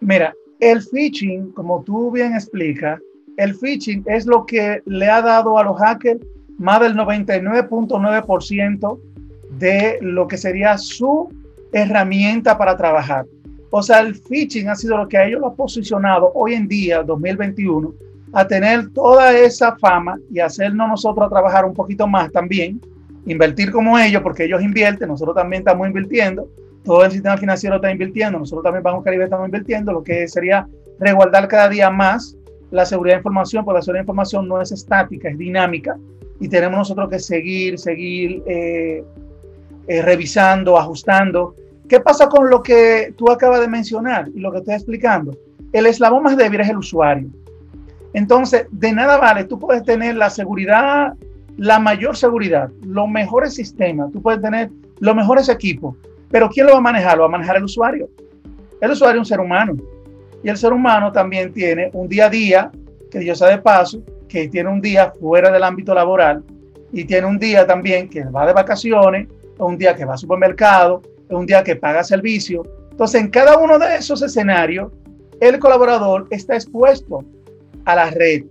Mira, 0.00 0.34
el 0.60 0.82
phishing, 0.82 1.52
como 1.52 1.82
tú 1.82 2.10
bien 2.10 2.34
explicas, 2.34 3.00
el 3.36 3.54
phishing 3.54 4.04
es 4.06 4.26
lo 4.26 4.46
que 4.46 4.82
le 4.86 5.08
ha 5.08 5.20
dado 5.20 5.58
a 5.58 5.64
los 5.64 5.78
hackers 5.78 6.20
más 6.58 6.80
del 6.80 6.94
99.9% 6.94 8.98
de 9.58 9.98
lo 10.00 10.26
que 10.26 10.38
sería 10.38 10.78
su 10.78 11.28
herramienta 11.72 12.56
para 12.56 12.76
trabajar. 12.76 13.26
O 13.70 13.82
sea, 13.82 14.00
el 14.00 14.14
phishing 14.14 14.68
ha 14.68 14.74
sido 14.74 14.96
lo 14.96 15.08
que 15.08 15.18
a 15.18 15.26
ellos 15.26 15.40
lo 15.40 15.48
ha 15.48 15.54
posicionado 15.54 16.32
hoy 16.34 16.54
en 16.54 16.66
día, 16.66 17.02
2021, 17.02 17.92
a 18.32 18.46
tener 18.46 18.90
toda 18.90 19.36
esa 19.36 19.76
fama 19.76 20.18
y 20.32 20.40
hacernos 20.40 20.88
nosotros 20.88 21.26
a 21.26 21.30
trabajar 21.30 21.64
un 21.64 21.74
poquito 21.74 22.06
más 22.06 22.30
también, 22.32 22.80
invertir 23.26 23.70
como 23.70 23.98
ellos, 23.98 24.22
porque 24.22 24.44
ellos 24.44 24.62
invierten, 24.62 25.08
nosotros 25.08 25.36
también 25.36 25.60
estamos 25.60 25.86
invirtiendo, 25.86 26.48
todo 26.86 27.04
el 27.04 27.10
sistema 27.10 27.36
financiero 27.36 27.76
está 27.76 27.90
invirtiendo, 27.90 28.38
nosotros 28.38 28.64
también 28.64 28.82
Banco 28.82 29.02
Caribe 29.02 29.24
estamos 29.24 29.46
invirtiendo, 29.46 29.92
lo 29.92 30.02
que 30.02 30.26
sería 30.28 30.66
resguardar 30.98 31.48
cada 31.48 31.68
día 31.68 31.90
más 31.90 32.36
la 32.70 32.86
seguridad 32.86 33.16
de 33.16 33.18
información, 33.18 33.64
porque 33.64 33.78
la 33.78 33.82
seguridad 33.82 34.00
de 34.00 34.04
información 34.04 34.48
no 34.48 34.60
es 34.60 34.72
estática, 34.72 35.28
es 35.28 35.36
dinámica, 35.36 35.98
y 36.40 36.48
tenemos 36.48 36.78
nosotros 36.78 37.10
que 37.10 37.18
seguir, 37.18 37.78
seguir 37.78 38.42
eh, 38.46 39.04
eh, 39.88 40.02
revisando, 40.02 40.78
ajustando 40.78 41.54
¿Qué 41.88 42.00
pasa 42.00 42.28
con 42.28 42.50
lo 42.50 42.62
que 42.62 43.14
tú 43.16 43.30
acabas 43.30 43.60
de 43.60 43.68
mencionar 43.68 44.28
y 44.34 44.40
lo 44.40 44.50
que 44.50 44.58
estoy 44.58 44.74
explicando? 44.74 45.36
El 45.72 45.86
eslabón 45.86 46.24
más 46.24 46.36
débil 46.36 46.60
es 46.60 46.68
el 46.68 46.78
usuario. 46.78 47.28
Entonces, 48.12 48.66
de 48.72 48.92
nada 48.92 49.18
vale, 49.18 49.44
tú 49.44 49.58
puedes 49.58 49.84
tener 49.84 50.16
la 50.16 50.30
seguridad, 50.30 51.14
la 51.56 51.78
mayor 51.78 52.16
seguridad, 52.16 52.70
los 52.82 53.08
mejores 53.08 53.54
sistemas, 53.54 54.10
tú 54.10 54.20
puedes 54.20 54.42
tener 54.42 54.70
los 54.98 55.14
mejores 55.14 55.48
equipos, 55.48 55.96
pero 56.30 56.48
¿quién 56.48 56.66
lo 56.66 56.72
va 56.72 56.78
a 56.78 56.82
manejar? 56.82 57.16
Lo 57.16 57.22
va 57.22 57.28
a 57.28 57.32
manejar 57.32 57.56
el 57.56 57.64
usuario. 57.64 58.08
El 58.80 58.90
usuario 58.90 59.20
es 59.20 59.26
un 59.26 59.30
ser 59.30 59.40
humano. 59.40 59.76
Y 60.42 60.48
el 60.48 60.56
ser 60.56 60.72
humano 60.72 61.10
también 61.12 61.52
tiene 61.52 61.90
un 61.92 62.08
día 62.08 62.26
a 62.26 62.30
día, 62.30 62.70
que 63.10 63.18
Dios 63.18 63.38
sabe 63.38 63.52
de 63.52 63.58
paso, 63.58 64.02
que 64.28 64.48
tiene 64.48 64.70
un 64.70 64.80
día 64.80 65.12
fuera 65.18 65.50
del 65.50 65.62
ámbito 65.62 65.94
laboral 65.94 66.42
y 66.92 67.04
tiene 67.04 67.26
un 67.26 67.38
día 67.38 67.66
también 67.66 68.08
que 68.08 68.24
va 68.24 68.46
de 68.46 68.52
vacaciones, 68.52 69.28
un 69.58 69.76
día 69.76 69.94
que 69.94 70.04
va 70.04 70.12
al 70.12 70.18
supermercado, 70.18 71.02
un 71.30 71.46
día 71.46 71.62
que 71.62 71.76
paga 71.76 72.04
servicio. 72.04 72.62
Entonces, 72.90 73.20
en 73.20 73.28
cada 73.28 73.58
uno 73.58 73.78
de 73.78 73.96
esos 73.96 74.22
escenarios, 74.22 74.92
el 75.40 75.58
colaborador 75.58 76.26
está 76.30 76.54
expuesto 76.54 77.24
a 77.84 77.96
la 77.96 78.10
red. 78.10 78.44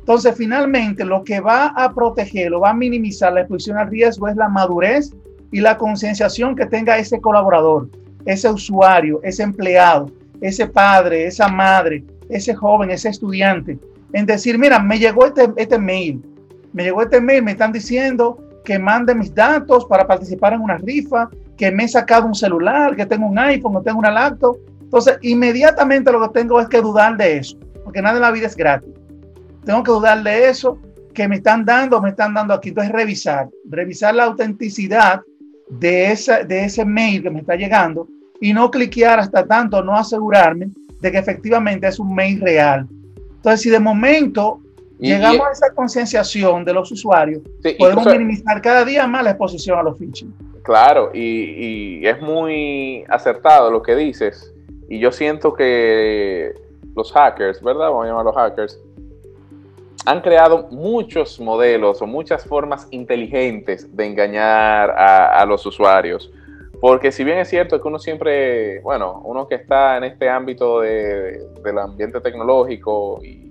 Entonces, 0.00 0.34
finalmente, 0.36 1.04
lo 1.04 1.22
que 1.22 1.40
va 1.40 1.66
a 1.68 1.94
proteger, 1.94 2.52
va 2.54 2.70
a 2.70 2.74
minimizar 2.74 3.32
la 3.32 3.40
exposición 3.40 3.76
al 3.76 3.88
riesgo 3.88 4.28
es 4.28 4.36
la 4.36 4.48
madurez 4.48 5.12
y 5.50 5.60
la 5.60 5.76
concienciación 5.78 6.54
que 6.54 6.66
tenga 6.66 6.98
ese 6.98 7.20
colaborador, 7.20 7.88
ese 8.24 8.50
usuario, 8.50 9.20
ese 9.22 9.42
empleado, 9.42 10.10
ese 10.40 10.66
padre, 10.66 11.26
esa 11.26 11.48
madre, 11.48 12.04
ese 12.28 12.54
joven, 12.54 12.90
ese 12.90 13.08
estudiante, 13.08 13.78
en 14.12 14.26
decir, 14.26 14.58
mira, 14.58 14.78
me 14.78 14.98
llegó 14.98 15.26
este, 15.26 15.48
este 15.56 15.78
mail, 15.78 16.22
me 16.72 16.84
llegó 16.84 17.02
este 17.02 17.20
mail, 17.20 17.42
me 17.42 17.52
están 17.52 17.72
diciendo 17.72 18.38
que 18.64 18.78
mande 18.78 19.14
mis 19.14 19.34
datos 19.34 19.86
para 19.86 20.06
participar 20.06 20.52
en 20.52 20.60
una 20.60 20.76
rifa, 20.76 21.28
que 21.56 21.72
me 21.72 21.84
he 21.84 21.88
sacado 21.88 22.26
un 22.26 22.34
celular, 22.34 22.94
que 22.94 23.06
tengo 23.06 23.26
un 23.26 23.38
iPhone 23.38 23.76
o 23.76 23.82
tengo 23.82 23.98
una 23.98 24.10
laptop. 24.10 24.58
Entonces, 24.82 25.18
inmediatamente 25.22 26.12
lo 26.12 26.20
que 26.22 26.40
tengo 26.40 26.60
es 26.60 26.68
que 26.68 26.80
dudar 26.80 27.16
de 27.16 27.38
eso, 27.38 27.58
porque 27.82 28.02
nada 28.02 28.16
en 28.16 28.22
la 28.22 28.30
vida 28.30 28.46
es 28.46 28.56
gratis. 28.56 28.90
Tengo 29.64 29.82
que 29.82 29.90
dudar 29.90 30.22
de 30.22 30.48
eso 30.48 30.78
que 31.14 31.26
me 31.26 31.36
están 31.36 31.64
dando, 31.64 32.00
me 32.00 32.10
están 32.10 32.34
dando 32.34 32.54
aquí. 32.54 32.68
Entonces, 32.68 32.92
revisar, 32.92 33.48
revisar 33.68 34.14
la 34.14 34.24
autenticidad 34.24 35.22
de, 35.70 36.12
esa, 36.12 36.44
de 36.44 36.64
ese 36.64 36.84
mail 36.84 37.22
que 37.22 37.30
me 37.30 37.40
está 37.40 37.56
llegando 37.56 38.08
y 38.40 38.52
no 38.52 38.70
cliquear 38.70 39.18
hasta 39.18 39.46
tanto, 39.46 39.82
no 39.82 39.96
asegurarme 39.96 40.70
de 41.00 41.12
que 41.12 41.18
efectivamente 41.18 41.86
es 41.86 41.98
un 41.98 42.14
mail 42.14 42.40
real. 42.40 42.86
Entonces, 43.36 43.62
si 43.62 43.70
de 43.70 43.80
momento 43.80 44.60
llegamos 44.98 45.46
a 45.46 45.52
esa 45.52 45.74
concienciación 45.74 46.64
de 46.64 46.72
los 46.72 46.90
usuarios, 46.90 47.42
podemos 47.78 48.06
minimizar 48.06 48.60
cada 48.60 48.84
día 48.84 49.06
más 49.06 49.24
la 49.24 49.30
exposición 49.30 49.78
a 49.78 49.82
los 49.82 49.98
phishing. 49.98 50.34
Claro, 50.62 51.10
y, 51.14 52.00
y, 52.00 52.06
es 52.06 52.20
muy 52.20 53.04
acertado 53.08 53.70
lo 53.70 53.82
que 53.82 53.94
dices. 53.94 54.52
Y 54.88 54.98
yo 54.98 55.12
siento 55.12 55.54
que 55.54 56.52
los 56.94 57.12
hackers, 57.12 57.62
¿verdad? 57.62 57.88
Vamos 57.90 58.04
a 58.04 58.08
llamarlos 58.08 58.34
hackers, 58.34 58.78
han 60.06 60.20
creado 60.20 60.68
muchos 60.70 61.40
modelos 61.40 62.00
o 62.02 62.06
muchas 62.06 62.44
formas 62.44 62.86
inteligentes 62.90 63.94
de 63.94 64.06
engañar 64.06 64.90
a, 64.90 65.44
los 65.46 65.64
usuarios. 65.66 66.32
Porque 66.80 67.10
si 67.10 67.24
bien 67.24 67.38
es 67.38 67.48
cierto 67.48 67.80
que 67.80 67.88
uno 67.88 67.98
siempre, 67.98 68.80
bueno, 68.80 69.20
uno 69.24 69.48
que 69.48 69.56
está 69.56 69.96
en 69.96 70.04
este 70.04 70.28
ámbito 70.28 70.80
del 70.80 71.78
ambiente 71.78 72.20
tecnológico 72.20 73.20
y, 73.22 73.44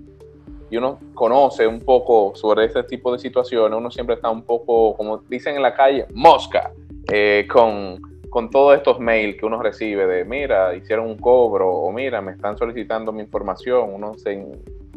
uno 0.70 0.98
conoce 1.14 1.66
un 1.66 1.80
poco 1.80 2.32
sobre 2.34 2.66
este 2.66 2.82
tipo 2.82 3.10
de 3.10 3.18
situaciones, 3.18 3.78
uno 3.78 3.90
siempre 3.90 4.16
está 4.16 4.28
un 4.28 4.42
poco, 4.42 4.94
como 4.96 5.16
dicen 5.16 5.56
en 5.56 5.62
la 5.62 5.72
calle, 5.72 6.06
mosca, 6.12 6.72
eh, 7.10 7.48
con, 7.50 8.02
con 8.28 8.50
todos 8.50 8.76
estos 8.76 9.00
mails 9.00 9.38
que 9.38 9.46
uno 9.46 9.62
recibe 9.62 10.06
de, 10.06 10.26
mira, 10.26 10.74
hicieron 10.74 11.06
un 11.06 11.16
cobro 11.16 11.70
o 11.70 11.90
mira, 11.90 12.20
me 12.20 12.32
están 12.32 12.58
solicitando 12.58 13.12
mi 13.12 13.22
información, 13.22 13.94
uno 13.94 14.18
se 14.18 14.46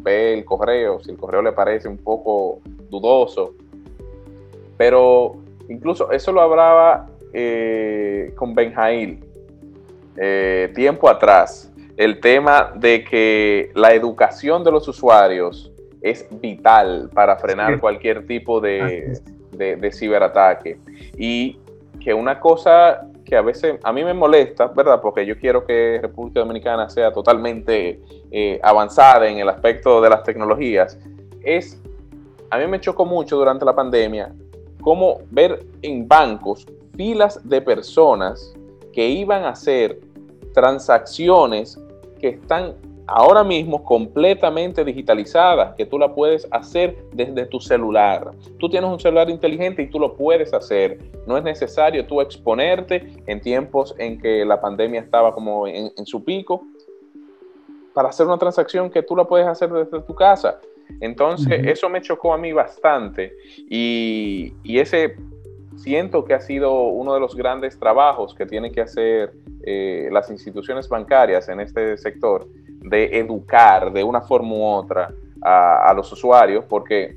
ve 0.02 0.34
el 0.34 0.44
correo, 0.44 1.00
si 1.00 1.10
el 1.10 1.16
correo 1.16 1.42
le 1.42 1.52
parece 1.52 1.88
un 1.88 1.98
poco 1.98 2.60
dudoso. 2.90 3.54
Pero 4.76 5.36
incluso 5.68 6.10
eso 6.10 6.32
lo 6.32 6.40
hablaba 6.40 7.06
eh, 7.32 8.32
con 8.36 8.54
Benjail 8.54 9.24
eh, 10.16 10.70
tiempo 10.74 11.08
atrás, 11.08 11.72
el 11.96 12.20
tema 12.20 12.72
de 12.74 13.04
que 13.04 13.70
la 13.74 13.94
educación 13.94 14.64
de 14.64 14.70
los 14.70 14.86
usuarios 14.88 15.72
es 16.02 16.26
vital 16.40 17.08
para 17.14 17.36
frenar 17.36 17.80
cualquier 17.80 18.26
tipo 18.26 18.60
de, 18.60 19.18
de, 19.52 19.92
ciberataque. 19.92 20.78
Y 21.16 21.58
que 22.00 22.12
una 22.12 22.40
cosa 22.40 23.06
que 23.24 23.36
a 23.36 23.42
veces 23.42 23.78
a 23.82 23.92
mí 23.92 24.04
me 24.04 24.14
molesta, 24.14 24.66
¿verdad? 24.68 25.00
Porque 25.00 25.24
yo 25.24 25.38
quiero 25.38 25.64
que 25.64 25.98
República 26.00 26.40
Dominicana 26.40 26.88
sea 26.88 27.12
totalmente 27.12 28.00
eh, 28.30 28.60
avanzada 28.62 29.28
en 29.28 29.38
el 29.38 29.48
aspecto 29.48 30.00
de 30.00 30.10
las 30.10 30.22
tecnologías, 30.22 30.98
es, 31.42 31.80
a 32.50 32.58
mí 32.58 32.66
me 32.66 32.80
chocó 32.80 33.04
mucho 33.04 33.36
durante 33.36 33.64
la 33.64 33.74
pandemia 33.74 34.32
cómo 34.80 35.20
ver 35.30 35.64
en 35.82 36.06
bancos 36.06 36.66
filas 36.96 37.40
de 37.48 37.60
personas 37.62 38.54
que 38.92 39.06
iban 39.06 39.44
a 39.44 39.50
hacer 39.50 40.00
transacciones 40.52 41.80
que 42.20 42.28
están 42.28 42.74
ahora 43.06 43.44
mismo 43.44 43.82
completamente 43.84 44.84
digitalizada, 44.84 45.74
que 45.76 45.86
tú 45.86 45.98
la 45.98 46.14
puedes 46.14 46.46
hacer 46.50 46.96
desde 47.12 47.46
tu 47.46 47.60
celular. 47.60 48.30
Tú 48.58 48.68
tienes 48.68 48.90
un 48.90 49.00
celular 49.00 49.28
inteligente 49.28 49.82
y 49.82 49.88
tú 49.88 49.98
lo 49.98 50.14
puedes 50.14 50.52
hacer. 50.54 50.98
No 51.26 51.36
es 51.36 51.44
necesario 51.44 52.06
tú 52.06 52.20
exponerte 52.20 53.22
en 53.26 53.40
tiempos 53.40 53.94
en 53.98 54.20
que 54.20 54.44
la 54.44 54.60
pandemia 54.60 55.00
estaba 55.00 55.32
como 55.32 55.66
en, 55.66 55.90
su 56.06 56.24
pico 56.24 56.64
para 57.94 58.08
hacer 58.08 58.26
una 58.26 58.38
transacción 58.38 58.90
que 58.90 59.02
tú 59.02 59.14
la 59.16 59.24
puedes 59.24 59.46
hacer 59.46 59.70
desde 59.70 60.00
tu 60.02 60.14
casa. 60.14 60.60
Entonces, 61.00 61.66
eso 61.66 61.88
me 61.88 62.00
chocó 62.00 62.34
a 62.34 62.38
mí 62.38 62.52
bastante 62.52 63.34
y, 63.68 64.52
y, 64.62 64.78
ese 64.78 65.16
siento 65.76 66.24
que 66.24 66.34
ha 66.34 66.40
sido 66.40 66.72
uno 66.88 67.14
de 67.14 67.20
los 67.20 67.34
grandes 67.34 67.78
trabajos 67.78 68.34
que 68.34 68.46
tienen 68.46 68.72
que 68.72 68.82
hacer 68.82 69.32
eh, 69.64 70.08
las 70.10 70.30
instituciones 70.30 70.88
bancarias 70.88 71.48
en 71.48 71.60
este 71.60 71.96
sector, 71.96 72.46
de 72.82 73.18
educar 73.18 73.92
de 73.92 74.04
una 74.04 74.20
forma 74.20 74.54
u 74.54 74.64
otra 74.64 75.12
a, 75.42 75.92
los 75.94 76.12
usuarios, 76.12 76.64
porque 76.68 77.16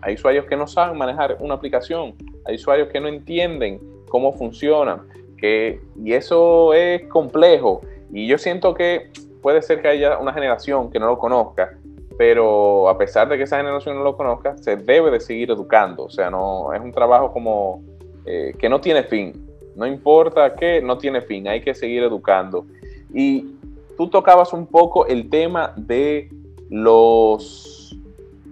hay 0.00 0.14
usuarios 0.14 0.46
que 0.46 0.56
no 0.56 0.66
saben 0.66 0.96
manejar 0.96 1.36
una 1.40 1.54
aplicación, 1.54 2.14
hay 2.46 2.56
usuarios 2.56 2.88
que 2.88 3.00
no 3.00 3.08
entienden 3.08 3.80
cómo 4.08 4.32
funciona, 4.32 5.04
que, 5.36 5.80
y 6.02 6.12
eso 6.12 6.72
es 6.72 7.02
complejo. 7.08 7.82
Y 8.12 8.26
yo 8.26 8.38
siento 8.38 8.74
que 8.74 9.10
puede 9.42 9.60
ser 9.60 9.82
que 9.82 9.88
haya 9.88 10.18
una 10.18 10.32
generación 10.32 10.90
que 10.90 10.98
no 10.98 11.06
lo 11.06 11.18
conozca, 11.18 11.76
pero 12.16 12.88
a 12.88 12.96
pesar 12.96 13.28
de 13.28 13.36
que 13.36 13.42
esa 13.42 13.56
generación 13.56 13.96
no 13.96 14.04
lo 14.04 14.16
conozca, 14.16 14.56
se 14.56 14.76
debe 14.76 15.10
de 15.10 15.20
seguir 15.20 15.50
educando. 15.50 16.04
O 16.04 16.10
sea, 16.10 16.30
no 16.30 16.72
es 16.72 16.80
un 16.80 16.92
trabajo 16.92 17.32
como 17.32 17.82
eh, 18.24 18.54
que 18.58 18.68
no 18.68 18.80
tiene 18.80 19.02
fin. 19.02 19.32
No 19.74 19.86
importa 19.86 20.54
qué, 20.54 20.80
no 20.80 20.96
tiene 20.96 21.20
fin. 21.22 21.48
Hay 21.48 21.60
que 21.60 21.74
seguir 21.74 22.04
educando. 22.04 22.66
Y 23.12 23.56
tú 23.96 24.08
tocabas 24.08 24.52
un 24.52 24.66
poco 24.66 25.06
el 25.06 25.28
tema 25.30 25.72
de 25.76 26.30
los 26.70 27.96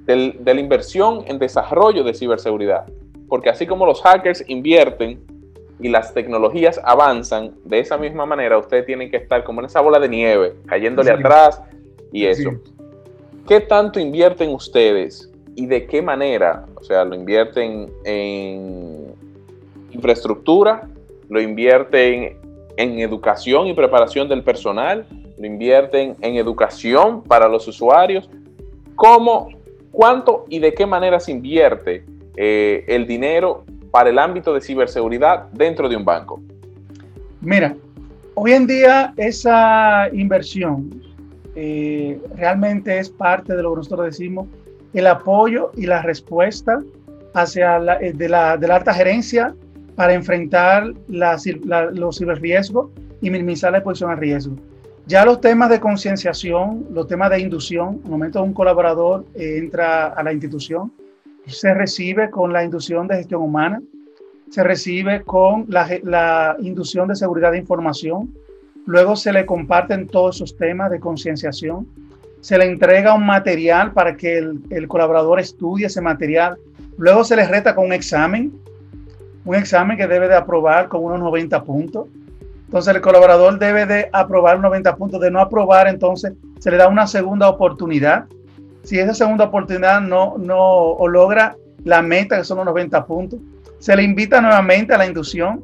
de 0.06 0.54
la 0.54 0.60
inversión 0.60 1.24
en 1.26 1.38
desarrollo 1.38 2.02
de 2.02 2.14
ciberseguridad. 2.14 2.86
Porque 3.28 3.48
así 3.48 3.66
como 3.66 3.86
los 3.86 4.02
hackers 4.02 4.44
invierten 4.48 5.20
y 5.80 5.88
las 5.88 6.12
tecnologías 6.12 6.80
avanzan, 6.84 7.54
de 7.64 7.78
esa 7.78 7.96
misma 7.96 8.26
manera 8.26 8.58
ustedes 8.58 8.84
tienen 8.84 9.10
que 9.10 9.16
estar 9.16 9.44
como 9.44 9.60
en 9.60 9.66
esa 9.66 9.80
bola 9.80 9.98
de 9.98 10.08
nieve, 10.08 10.54
cayéndole 10.66 11.10
atrás 11.10 11.62
y 12.12 12.26
eso. 12.26 12.50
¿Qué 13.46 13.60
tanto 13.60 13.98
invierten 13.98 14.50
ustedes 14.50 15.30
y 15.56 15.66
de 15.66 15.86
qué 15.86 16.02
manera? 16.02 16.66
O 16.76 16.84
sea, 16.84 17.04
lo 17.04 17.14
invierten 17.14 17.90
en 18.04 19.14
infraestructura, 19.90 20.88
lo 21.28 21.40
invierten 21.40 22.38
en 22.76 22.98
educación 23.00 23.66
y 23.66 23.74
preparación 23.74 24.28
del 24.28 24.42
personal, 24.42 25.06
lo 25.42 25.48
invierten 25.48 26.14
en 26.20 26.36
educación 26.36 27.24
para 27.24 27.48
los 27.48 27.66
usuarios. 27.66 28.30
¿Cómo, 28.94 29.48
cuánto 29.90 30.46
y 30.48 30.60
de 30.60 30.72
qué 30.72 30.86
manera 30.86 31.18
se 31.18 31.32
invierte 31.32 32.04
eh, 32.36 32.84
el 32.86 33.08
dinero 33.08 33.64
para 33.90 34.10
el 34.10 34.20
ámbito 34.20 34.54
de 34.54 34.60
ciberseguridad 34.60 35.48
dentro 35.50 35.88
de 35.88 35.96
un 35.96 36.04
banco? 36.04 36.40
Mira, 37.40 37.74
hoy 38.34 38.52
en 38.52 38.68
día 38.68 39.12
esa 39.16 40.08
inversión 40.12 41.02
eh, 41.56 42.20
realmente 42.36 42.96
es 43.00 43.10
parte 43.10 43.56
de 43.56 43.64
lo 43.64 43.72
que 43.72 43.78
nosotros 43.78 44.06
decimos, 44.06 44.46
el 44.94 45.08
apoyo 45.08 45.72
y 45.76 45.86
la 45.86 46.02
respuesta 46.02 46.78
hacia 47.34 47.78
eh, 48.00 48.12
de, 48.12 48.28
la, 48.28 48.56
de, 48.56 48.68
la, 48.68 48.76
alta 48.76 48.94
gerencia 48.94 49.56
para 49.96 50.14
enfrentar 50.14 50.86
los 51.08 52.16
ciberriesgos 52.16 52.90
y 53.20 53.28
minimizar 53.28 53.72
la 53.72 53.78
exposición 53.78 54.12
al 54.12 54.18
riesgo. 54.18 54.54
Ya 55.06 55.24
los 55.24 55.40
temas 55.40 55.68
de 55.70 55.80
concienciación, 55.80 56.86
los 56.92 57.08
temas 57.08 57.30
de 57.30 57.40
inducción, 57.40 58.00
al 58.04 58.10
momento 58.10 58.42
un 58.42 58.54
colaborador 58.54 59.24
eh, 59.34 59.58
entra 59.58 60.06
a 60.06 60.22
la 60.22 60.32
institución, 60.32 60.92
se 61.46 61.74
recibe 61.74 62.30
con 62.30 62.52
la 62.52 62.62
inducción 62.62 63.08
de 63.08 63.16
gestión 63.16 63.42
humana, 63.42 63.82
se 64.50 64.62
recibe 64.62 65.22
con 65.22 65.66
la, 65.68 66.56
inducción 66.60 67.08
de 67.08 67.16
seguridad 67.16 67.52
de 67.52 67.58
información, 67.58 68.32
luego 68.86 69.16
se 69.16 69.32
le 69.32 69.44
comparten 69.44 70.06
todos 70.06 70.36
esos 70.36 70.56
temas 70.56 70.90
de 70.90 71.00
concienciación 71.00 71.86
se 72.42 72.58
le 72.58 72.66
entrega 72.66 73.14
un 73.14 73.24
material 73.24 73.92
para 73.92 74.16
que 74.16 74.36
el, 74.36 74.60
el 74.70 74.88
colaborador 74.88 75.38
estudie 75.38 75.86
ese 75.86 76.00
material, 76.00 76.58
luego 76.98 77.22
se 77.22 77.36
le 77.36 77.46
reta 77.46 77.72
con 77.72 77.86
un 77.86 77.92
examen, 77.92 78.52
un 79.44 79.54
examen 79.54 79.96
que 79.96 80.08
debe 80.08 80.26
de 80.26 80.34
aprobar 80.34 80.88
con 80.88 81.04
unos 81.04 81.20
90 81.20 81.62
puntos. 81.62 82.08
Entonces 82.72 82.94
el 82.94 83.02
colaborador 83.02 83.58
debe 83.58 83.84
de 83.84 84.08
aprobar 84.14 84.58
90 84.58 84.96
puntos, 84.96 85.20
de 85.20 85.30
no 85.30 85.40
aprobar 85.40 85.88
entonces 85.88 86.32
se 86.58 86.70
le 86.70 86.78
da 86.78 86.88
una 86.88 87.06
segunda 87.06 87.50
oportunidad. 87.50 88.24
Si 88.82 88.98
esa 88.98 89.12
segunda 89.12 89.44
oportunidad 89.44 90.00
no, 90.00 90.38
no 90.38 90.96
logra 91.06 91.54
la 91.84 92.00
meta, 92.00 92.38
que 92.38 92.44
son 92.44 92.56
los 92.56 92.64
90 92.64 93.04
puntos, 93.04 93.40
se 93.78 93.94
le 93.94 94.02
invita 94.02 94.40
nuevamente 94.40 94.94
a 94.94 94.96
la 94.96 95.04
inducción 95.04 95.62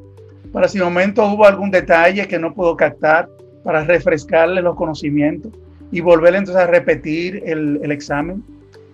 para 0.53 0.67
si 0.67 0.79
un 0.79 0.93
momento 0.93 1.25
hubo 1.25 1.47
algún 1.47 1.71
detalle 1.71 2.27
que 2.27 2.37
no 2.37 2.53
pudo 2.53 2.77
captar, 2.77 3.27
para 3.63 3.83
refrescarle 3.83 4.61
los 4.61 4.75
conocimientos 4.75 5.51
y 5.91 6.01
volver 6.01 6.35
entonces 6.35 6.63
a 6.63 6.67
repetir 6.67 7.41
el, 7.43 7.79
el 7.81 7.91
examen. 7.91 8.43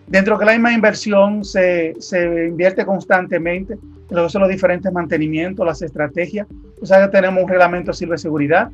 Dentro 0.07 0.37
de 0.37 0.45
la 0.45 0.53
misma 0.53 0.71
inversión 0.71 1.43
se, 1.43 1.93
se 1.99 2.45
invierte 2.47 2.85
constantemente 2.85 3.77
en 4.09 4.15
lo 4.15 4.23
que 4.23 4.29
son 4.29 4.41
los 4.41 4.49
diferentes 4.49 4.91
mantenimientos, 4.91 5.65
las 5.65 5.81
estrategias. 5.81 6.47
O 6.81 6.85
sea 6.85 7.05
que 7.05 7.11
tenemos 7.11 7.43
un 7.43 7.49
reglamento 7.49 7.91
de 7.91 7.97
ciberseguridad. 7.97 8.69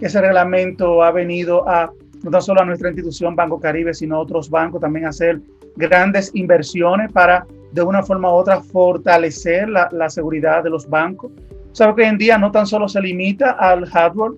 Ese 0.00 0.20
reglamento 0.20 1.02
ha 1.02 1.10
venido 1.10 1.68
a, 1.68 1.92
no 2.22 2.40
solo 2.40 2.62
a 2.62 2.64
nuestra 2.64 2.88
institución 2.88 3.34
Banco 3.34 3.60
Caribe, 3.60 3.94
sino 3.94 4.16
a 4.16 4.20
otros 4.20 4.50
bancos 4.50 4.80
también 4.80 5.06
a 5.06 5.10
hacer 5.10 5.40
grandes 5.76 6.30
inversiones 6.34 7.12
para 7.12 7.46
de 7.72 7.82
una 7.82 8.02
forma 8.02 8.30
u 8.30 8.34
otra 8.34 8.60
fortalecer 8.60 9.68
la, 9.68 9.88
la 9.92 10.08
seguridad 10.08 10.62
de 10.62 10.70
los 10.70 10.88
bancos. 10.88 11.32
Sabe 11.72 11.94
que 11.94 12.02
hoy 12.02 12.08
en 12.08 12.18
día 12.18 12.38
no 12.38 12.50
tan 12.50 12.66
solo 12.66 12.88
se 12.88 13.00
limita 13.00 13.50
al 13.50 13.86
hardware, 13.86 14.32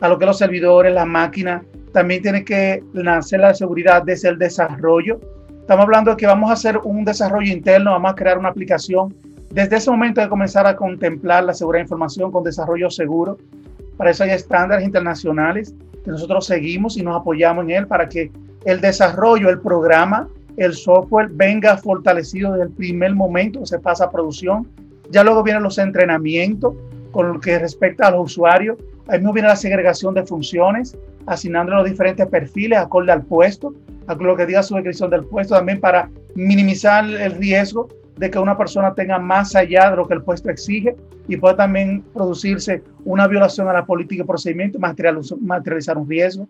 a 0.00 0.08
lo 0.08 0.18
que 0.18 0.26
los 0.26 0.38
servidores, 0.38 0.92
las 0.92 1.06
máquinas, 1.06 1.62
también 1.92 2.22
tiene 2.22 2.44
que 2.44 2.82
nacer 2.92 3.40
la 3.40 3.54
seguridad 3.54 4.02
desde 4.02 4.28
el 4.28 4.38
desarrollo. 4.38 5.20
Estamos 5.60 5.84
hablando 5.84 6.12
de 6.12 6.16
que 6.16 6.26
vamos 6.26 6.50
a 6.50 6.54
hacer 6.54 6.78
un 6.78 7.04
desarrollo 7.04 7.52
interno, 7.52 7.92
vamos 7.92 8.12
a 8.12 8.14
crear 8.14 8.38
una 8.38 8.48
aplicación. 8.48 9.14
Desde 9.50 9.76
ese 9.76 9.90
momento 9.90 10.20
de 10.20 10.28
comenzar 10.28 10.66
a 10.68 10.76
contemplar 10.76 11.42
la 11.42 11.54
seguridad 11.54 11.80
de 11.80 11.86
información 11.86 12.30
con 12.30 12.44
desarrollo 12.44 12.88
seguro. 12.88 13.36
Para 13.96 14.12
eso 14.12 14.22
hay 14.22 14.30
estándares 14.30 14.84
internacionales 14.84 15.74
que 16.04 16.10
nosotros 16.12 16.46
seguimos 16.46 16.96
y 16.96 17.02
nos 17.02 17.20
apoyamos 17.20 17.64
en 17.64 17.70
él 17.70 17.86
para 17.88 18.08
que 18.08 18.30
el 18.64 18.80
desarrollo, 18.80 19.50
el 19.50 19.60
programa, 19.60 20.28
el 20.56 20.74
software 20.74 21.30
venga 21.32 21.76
fortalecido 21.76 22.52
desde 22.52 22.66
el 22.66 22.70
primer 22.70 23.14
momento 23.14 23.60
que 23.60 23.66
se 23.66 23.80
pasa 23.80 24.04
a 24.04 24.10
producción. 24.10 24.68
Ya 25.10 25.24
luego 25.24 25.42
vienen 25.42 25.64
los 25.64 25.78
entrenamientos 25.78 26.74
con 27.10 27.32
lo 27.32 27.40
que 27.40 27.58
respecta 27.58 28.06
a 28.06 28.12
los 28.12 28.26
usuarios. 28.26 28.78
Ahí 29.08 29.18
mismo 29.18 29.32
viene 29.32 29.48
la 29.48 29.56
segregación 29.56 30.14
de 30.14 30.24
funciones, 30.24 30.96
asignando 31.26 31.74
los 31.74 31.84
diferentes 31.84 32.24
perfiles 32.28 32.78
acorde 32.78 33.10
al 33.10 33.24
puesto, 33.24 33.74
a 34.06 34.14
lo 34.14 34.36
que 34.36 34.46
diga 34.46 34.62
su 34.62 34.74
descripción 34.74 35.10
del 35.10 35.24
puesto, 35.24 35.56
también 35.56 35.80
para 35.80 36.08
minimizar 36.36 37.04
el 37.04 37.32
riesgo 37.32 37.88
de 38.20 38.30
que 38.30 38.38
una 38.38 38.54
persona 38.56 38.94
tenga 38.94 39.18
más 39.18 39.56
allá 39.56 39.90
de 39.90 39.96
lo 39.96 40.06
que 40.06 40.12
el 40.12 40.22
puesto 40.22 40.50
exige 40.50 40.94
y 41.26 41.38
pueda 41.38 41.56
también 41.56 42.04
producirse 42.12 42.82
una 43.06 43.26
violación 43.26 43.66
a 43.68 43.72
la 43.72 43.86
política 43.86 44.22
y 44.22 44.26
procedimiento, 44.26 44.78
materializar 44.78 45.96
un 45.96 46.06
riesgo. 46.06 46.46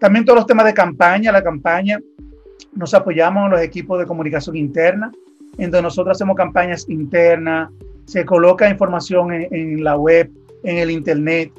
También 0.00 0.24
todos 0.24 0.40
los 0.40 0.46
temas 0.48 0.66
de 0.66 0.74
campaña, 0.74 1.30
la 1.30 1.44
campaña, 1.44 2.00
nos 2.74 2.92
apoyamos 2.92 3.44
en 3.44 3.50
los 3.52 3.60
equipos 3.60 4.00
de 4.00 4.06
comunicación 4.06 4.56
interna, 4.56 5.12
en 5.58 5.70
donde 5.70 5.82
nosotros 5.82 6.16
hacemos 6.16 6.34
campañas 6.34 6.88
internas, 6.88 7.70
se 8.04 8.24
coloca 8.24 8.68
información 8.68 9.32
en, 9.32 9.46
en 9.54 9.84
la 9.84 9.96
web, 9.96 10.28
en 10.64 10.78
el 10.78 10.90
internet, 10.90 11.52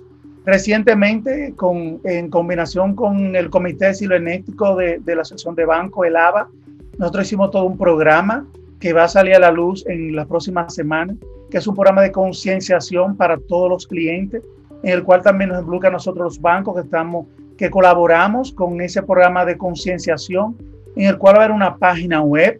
Recientemente, 0.46 1.54
con, 1.56 2.02
en 2.04 2.30
combinación 2.30 2.98
con 2.98 3.34
el 3.34 3.50
Comité 3.50 3.94
Siloenético 3.94 4.76
de, 4.76 5.00
de 5.00 5.16
la 5.16 5.22
Asociación 5.22 5.56
de 5.56 5.64
Banco, 5.64 6.04
el 6.04 6.18
ABA, 6.18 6.50
nosotros 6.98 7.28
hicimos 7.28 7.50
todo 7.50 7.64
un 7.64 7.78
programa 7.78 8.46
que 8.84 8.92
va 8.92 9.06
a 9.06 9.08
salir 9.08 9.34
a 9.34 9.40
la 9.40 9.50
luz 9.50 9.86
en 9.88 10.14
la 10.14 10.26
próxima 10.26 10.70
semana, 10.70 11.16
que 11.50 11.58
es 11.58 11.66
un 11.66 11.74
programa 11.74 12.02
de 12.02 12.12
concienciación 12.12 13.16
para 13.16 13.38
todos 13.38 13.70
los 13.70 13.88
clientes, 13.88 14.44
en 14.84 14.92
el 14.92 15.04
cual 15.04 15.22
también 15.22 15.52
nos 15.52 15.62
involucra 15.62 15.90
nosotros 15.90 16.26
los 16.26 16.42
bancos 16.42 16.76
que, 16.76 16.82
estamos, 16.82 17.28
que 17.58 17.70
colaboramos 17.70 18.52
con 18.52 18.82
ese 18.82 19.02
programa 19.02 19.46
de 19.46 19.58
concienciación, 19.58 20.58
en 20.98 21.06
el 21.06 21.18
cual 21.18 21.36
va 21.36 21.40
a 21.40 21.46
haber 21.46 21.56
una 21.56 21.78
página 21.78 22.22
web 22.22 22.60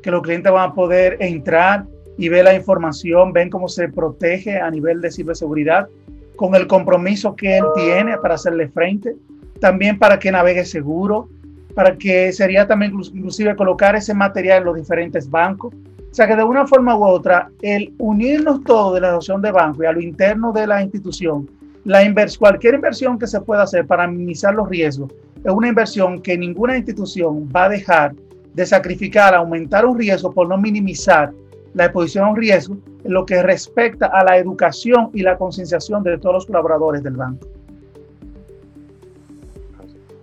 que 0.00 0.12
los 0.12 0.22
clientes 0.22 0.52
van 0.52 0.70
a 0.70 0.74
poder 0.74 1.16
entrar 1.18 1.86
y 2.18 2.28
ver 2.28 2.44
la 2.44 2.54
información, 2.54 3.32
ven 3.32 3.50
cómo 3.50 3.66
se 3.66 3.88
protege 3.88 4.60
a 4.60 4.70
nivel 4.70 5.00
de 5.00 5.10
ciberseguridad 5.10 5.88
con 6.36 6.54
el 6.54 6.68
compromiso 6.68 7.34
que 7.34 7.58
él 7.58 7.64
tiene 7.74 8.16
para 8.18 8.34
hacerle 8.34 8.68
frente, 8.68 9.16
también 9.58 9.98
para 9.98 10.20
que 10.20 10.30
navegue 10.30 10.66
seguro, 10.66 11.28
para 11.74 11.96
que 11.96 12.32
sería 12.32 12.66
también 12.66 12.92
inclusive 12.92 13.56
colocar 13.56 13.96
ese 13.96 14.14
material 14.14 14.58
en 14.58 14.64
los 14.64 14.76
diferentes 14.76 15.28
bancos. 15.28 15.74
O 15.74 16.14
sea 16.14 16.28
que 16.28 16.36
de 16.36 16.44
una 16.44 16.66
forma 16.66 16.96
u 16.96 17.04
otra, 17.04 17.50
el 17.60 17.92
unirnos 17.98 18.62
todos 18.62 18.94
de 18.94 19.00
la 19.00 19.08
asociación 19.08 19.42
de 19.42 19.50
banco 19.50 19.82
y 19.82 19.86
a 19.86 19.92
lo 19.92 20.00
interno 20.00 20.52
de 20.52 20.66
la 20.66 20.82
institución, 20.82 21.50
la 21.84 22.04
invers 22.04 22.38
cualquier 22.38 22.74
inversión 22.74 23.18
que 23.18 23.26
se 23.26 23.40
pueda 23.40 23.64
hacer 23.64 23.86
para 23.86 24.06
minimizar 24.06 24.54
los 24.54 24.68
riesgos, 24.68 25.12
es 25.44 25.52
una 25.52 25.68
inversión 25.68 26.22
que 26.22 26.38
ninguna 26.38 26.76
institución 26.76 27.48
va 27.54 27.64
a 27.64 27.68
dejar 27.68 28.14
de 28.54 28.64
sacrificar, 28.64 29.34
aumentar 29.34 29.84
un 29.84 29.98
riesgo 29.98 30.32
por 30.32 30.48
no 30.48 30.56
minimizar 30.56 31.32
la 31.74 31.86
exposición 31.86 32.24
a 32.24 32.30
un 32.30 32.36
riesgo 32.36 32.78
en 33.04 33.12
lo 33.12 33.26
que 33.26 33.42
respecta 33.42 34.06
a 34.06 34.24
la 34.24 34.38
educación 34.38 35.10
y 35.12 35.22
la 35.22 35.36
concienciación 35.36 36.02
de 36.02 36.16
todos 36.18 36.34
los 36.34 36.46
colaboradores 36.46 37.02
del 37.02 37.16
banco. 37.16 37.46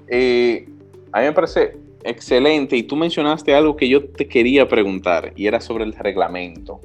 Eh, 0.07 0.67
a 1.11 1.19
mí 1.19 1.25
me 1.25 1.33
parece 1.33 1.77
excelente 2.03 2.75
y 2.75 2.83
tú 2.83 2.95
mencionaste 2.95 3.53
algo 3.53 3.75
que 3.75 3.87
yo 3.87 4.07
te 4.09 4.27
quería 4.27 4.67
preguntar 4.67 5.33
y 5.35 5.47
era 5.47 5.59
sobre 5.61 5.83
el 5.83 5.93
reglamento 5.93 6.79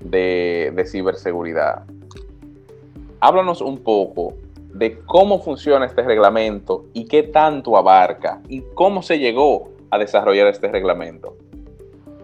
de, 0.00 0.72
de 0.74 0.86
ciberseguridad. 0.86 1.84
Háblanos 3.20 3.60
un 3.60 3.78
poco 3.78 4.34
de 4.74 4.98
cómo 5.06 5.42
funciona 5.42 5.86
este 5.86 6.02
reglamento 6.02 6.86
y 6.92 7.06
qué 7.06 7.22
tanto 7.22 7.76
abarca 7.76 8.40
y 8.48 8.62
cómo 8.74 9.02
se 9.02 9.18
llegó 9.18 9.70
a 9.90 9.98
desarrollar 9.98 10.48
este 10.48 10.68
reglamento. 10.68 11.36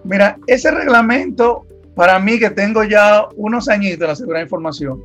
Mira, 0.04 0.38
ese 0.46 0.70
reglamento, 0.70 1.66
para 1.94 2.18
mí 2.18 2.38
que 2.38 2.50
tengo 2.50 2.82
ya 2.84 3.26
unos 3.36 3.68
añitos 3.68 4.00
de 4.00 4.06
la 4.06 4.16
seguridad 4.16 4.40
de 4.40 4.44
información, 4.44 5.02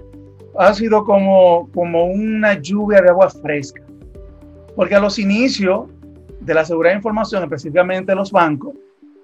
ha 0.57 0.73
sido 0.73 1.03
como, 1.03 1.69
como 1.73 2.05
una 2.05 2.53
lluvia 2.61 3.01
de 3.01 3.09
agua 3.09 3.29
fresca. 3.29 3.82
Porque 4.75 4.95
a 4.95 4.99
los 4.99 5.19
inicios 5.19 5.87
de 6.39 6.53
la 6.53 6.65
seguridad 6.65 6.93
de 6.93 6.97
información, 6.97 7.43
específicamente 7.43 8.15
los 8.15 8.31
bancos, 8.31 8.73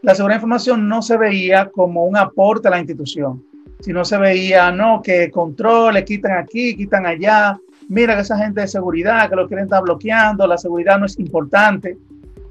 la 0.02 0.16
seguridad 0.16 0.38
de 0.38 0.40
información 0.44 0.88
no 0.88 1.02
se 1.02 1.18
veía 1.18 1.70
como 1.70 2.06
un 2.06 2.16
aporte 2.16 2.68
a 2.68 2.72
la 2.72 2.80
institución, 2.80 3.44
sino 3.80 4.06
se 4.06 4.18
veía, 4.18 4.72
no, 4.72 5.02
que 5.02 5.30
controle, 5.30 6.06
quitan 6.06 6.38
aquí, 6.38 6.76
quitan 6.76 7.06
allá, 7.06 7.60
mira 7.90 8.16
que 8.16 8.22
esa 8.22 8.38
gente 8.38 8.62
de 8.62 8.68
seguridad, 8.68 9.30
que 9.30 9.36
lo 9.36 9.48
quieren 9.48 9.66
estar 9.66 9.84
bloqueando, 9.84 10.48
la 10.48 10.58
seguridad 10.58 10.98
no 11.00 11.06
es 11.06 11.20
importante. 11.20 11.98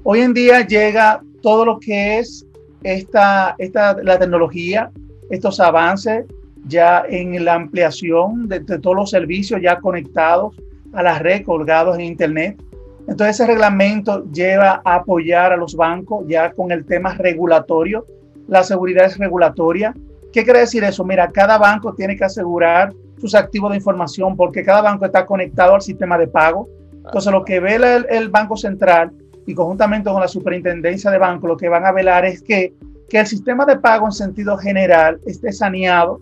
Hoy 0.03 0.19
en 0.19 0.33
día 0.33 0.65
llega 0.65 1.21
todo 1.41 1.65
lo 1.65 1.79
que 1.79 2.19
es 2.19 2.45
esta, 2.83 3.55
esta, 3.57 3.97
la 4.03 4.19
tecnología, 4.19 4.91
estos 5.29 5.59
avances 5.59 6.25
ya 6.67 7.03
en 7.07 7.43
la 7.43 7.55
ampliación 7.55 8.47
de, 8.47 8.59
todos 8.59 8.95
los 8.95 9.09
servicios 9.09 9.61
ya 9.61 9.79
conectados 9.79 10.55
a 10.93 11.03
la 11.03 11.19
red, 11.19 11.43
colgados 11.43 11.97
en 11.97 12.05
Internet. 12.05 12.61
Entonces 13.09 13.39
ese 13.39 13.47
reglamento 13.47 14.23
lleva 14.31 14.81
a 14.85 14.95
apoyar 14.95 15.51
a 15.51 15.57
los 15.57 15.75
bancos 15.75 16.25
ya 16.27 16.51
con 16.51 16.71
el 16.71 16.85
tema 16.85 17.15
regulatorio. 17.15 18.05
La 18.47 18.63
seguridad 18.63 19.05
es 19.05 19.17
regulatoria. 19.17 19.95
¿Qué 20.31 20.43
quiere 20.43 20.59
decir 20.59 20.83
eso? 20.83 21.03
Mira, 21.03 21.31
cada 21.31 21.57
banco 21.57 21.95
tiene 21.95 22.15
que 22.15 22.25
asegurar 22.25 22.93
sus 23.19 23.33
activos 23.33 23.71
de 23.71 23.77
información 23.77 24.37
porque 24.37 24.63
cada 24.63 24.81
banco 24.81 25.05
está 25.05 25.25
conectado 25.25 25.73
al 25.73 25.81
sistema 25.81 26.19
de 26.19 26.27
pago. 26.27 26.69
Entonces 26.93 27.31
lo 27.31 27.43
que 27.43 27.59
ve 27.59 27.75
el, 27.75 28.05
el 28.09 28.29
Banco 28.29 28.55
Central 28.55 29.11
y 29.47 29.55
conjuntamente 29.55 30.11
con 30.11 30.21
la 30.21 30.27
superintendencia 30.27 31.09
de 31.09 31.17
banco, 31.17 31.47
lo 31.47 31.57
que 31.57 31.67
van 31.67 31.87
a 31.87 31.91
velar 31.91 32.25
es 32.25 32.43
que, 32.43 32.75
que 33.09 33.19
el 33.19 33.25
sistema 33.25 33.65
de 33.65 33.79
pago 33.79 34.05
en 34.05 34.11
sentido 34.11 34.55
general 34.55 35.19
esté 35.25 35.51
saneado, 35.51 36.21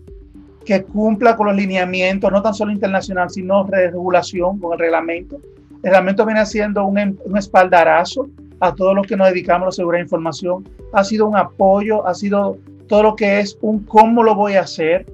que 0.64 0.84
cumpla 0.84 1.36
con 1.36 1.48
los 1.48 1.56
lineamientos, 1.58 2.32
no 2.32 2.42
tan 2.42 2.54
solo 2.54 2.72
internacional, 2.72 3.30
sino 3.30 3.66
de 3.66 3.92
regulación 3.92 4.58
con 4.60 4.72
el 4.72 4.80
reglamento. 4.80 5.42
El 5.84 5.92
reglamento 5.92 6.26
viene 6.26 6.46
siendo 6.46 6.86
un, 6.86 6.98
em, 6.98 7.16
un 7.26 7.38
espaldarazo 7.38 8.28
a 8.60 8.74
todos 8.74 8.96
los 8.96 9.06
que 9.06 9.16
nos 9.16 9.28
dedicamos 9.28 9.64
a 9.64 9.66
la 9.68 9.72
seguridad 9.72 10.00
de 10.00 10.06
información. 10.06 10.68
Ha 10.94 11.04
sido 11.04 11.28
un 11.28 11.36
apoyo, 11.36 12.06
ha 12.08 12.14
sido 12.14 12.58
todo 12.88 13.04
lo 13.04 13.16
que 13.16 13.40
es 13.40 13.58
un 13.62 13.84
cómo 13.84 14.24
lo 14.24 14.36
voy 14.36 14.54
a 14.54 14.62
hacer, 14.62 15.06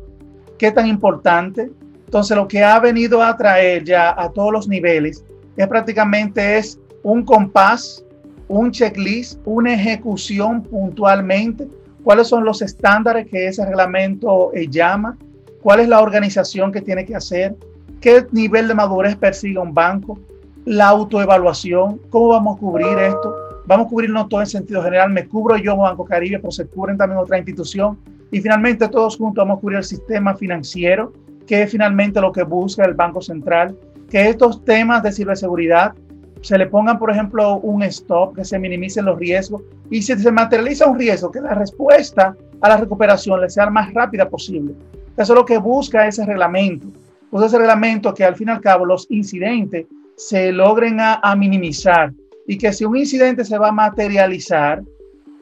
qué 0.58 0.72
tan 0.72 0.88
importante. 0.88 1.72
Entonces, 2.06 2.38
lo 2.38 2.48
que 2.48 2.64
ha 2.64 2.80
venido 2.80 3.22
a 3.22 3.36
traer 3.36 3.84
ya 3.84 4.14
a 4.18 4.30
todos 4.30 4.52
los 4.52 4.68
niveles 4.68 5.24
es 5.58 5.68
prácticamente 5.68 6.58
es 6.58 6.80
un 7.02 7.24
compás, 7.24 8.04
un 8.48 8.72
checklist, 8.72 9.40
una 9.46 9.74
ejecución 9.74 10.64
puntualmente, 10.64 11.68
cuáles 12.04 12.28
son 12.28 12.46
los 12.46 12.62
estándares 12.62 13.28
que 13.28 13.48
ese 13.48 13.66
reglamento 13.66 14.52
eh, 14.54 14.68
llama, 14.68 15.18
cuál 15.62 15.80
es 15.80 15.88
la 15.88 16.02
organización 16.02 16.72
que 16.72 16.82
tiene 16.82 17.06
que 17.06 17.16
hacer, 17.16 17.56
qué 18.00 18.26
nivel 18.32 18.68
de 18.68 18.76
madurez 18.76 19.16
persigue 19.16 19.58
un 19.58 19.74
banco, 19.74 20.20
la 20.66 20.88
autoevaluación, 20.90 22.00
cómo 22.10 22.30
vamos 22.30 22.58
a 22.58 22.60
cubrir 22.60 22.98
esto, 23.00 23.36
vamos 23.66 23.88
a 23.88 23.90
cubrirnos 23.90 24.30
todo 24.30 24.42
en 24.42 24.48
sentido 24.48 24.82
general, 24.82 25.12
me 25.12 25.28
cubro 25.28 25.58
yo 25.58 25.76
Banco 25.76 26.06
Caribe, 26.06 26.40
pero 26.40 26.52
se 26.52 26.66
cubren 26.68 26.98
también 26.98 27.20
otra 27.20 27.38
institución. 27.38 27.98
Y 28.32 28.42
finalmente 28.42 28.88
todos 28.88 29.18
juntos 29.18 29.44
vamos 29.44 29.58
a 29.58 29.62
cubrir 29.62 29.78
el 29.78 29.84
sistema 29.84 30.36
financiero, 30.36 31.14
que 31.46 31.64
es 31.64 31.72
finalmente 31.72 32.20
lo 32.20 32.32
que 32.32 32.44
busca 32.44 32.84
el 32.86 32.94
Banco 32.94 33.22
Central, 33.22 33.78
que 34.10 34.30
estos 34.30 34.64
temas 34.64 35.04
de 35.04 35.12
ciberseguridad 35.12 35.94
se 36.42 36.58
le 36.58 36.68
pongan, 36.68 37.00
por 37.00 37.10
ejemplo, 37.10 37.58
un 37.58 37.84
stop, 37.84 38.36
que 38.36 38.44
se 38.44 38.60
minimicen 38.60 39.06
los 39.06 39.18
riesgos. 39.18 39.62
Y 39.90 40.02
si 40.02 40.18
se 40.18 40.32
materializa 40.32 40.88
un 40.88 41.00
riesgo, 41.00 41.32
que 41.32 41.40
la 41.40 41.54
respuesta 41.54 42.36
a 42.60 42.70
la 42.70 42.78
recuperación 42.78 43.40
le 43.40 43.50
sea 43.50 43.66
la 43.66 43.72
más 43.72 43.94
rápida 43.94 44.28
posible. 44.28 44.74
Eso 45.16 45.34
es 45.34 45.40
lo 45.40 45.46
que 45.46 45.58
busca 45.58 46.08
ese 46.08 46.26
reglamento. 46.26 46.88
Pues 47.30 47.46
ese 47.46 47.58
reglamento 47.58 48.14
que 48.14 48.26
al 48.26 48.36
fin 48.36 48.50
y 48.50 48.52
al 48.52 48.62
cabo 48.62 48.86
los 48.86 49.08
incidentes 49.10 49.86
se 50.16 50.52
logren 50.52 50.98
a, 51.00 51.36
minimizar 51.36 52.14
y 52.48 52.58
que 52.58 52.74
si 52.74 52.86
un 52.86 52.98
incidente 52.98 53.46
se 53.46 53.58
va 53.58 53.70
a 53.70 53.72
materializar, 53.72 54.84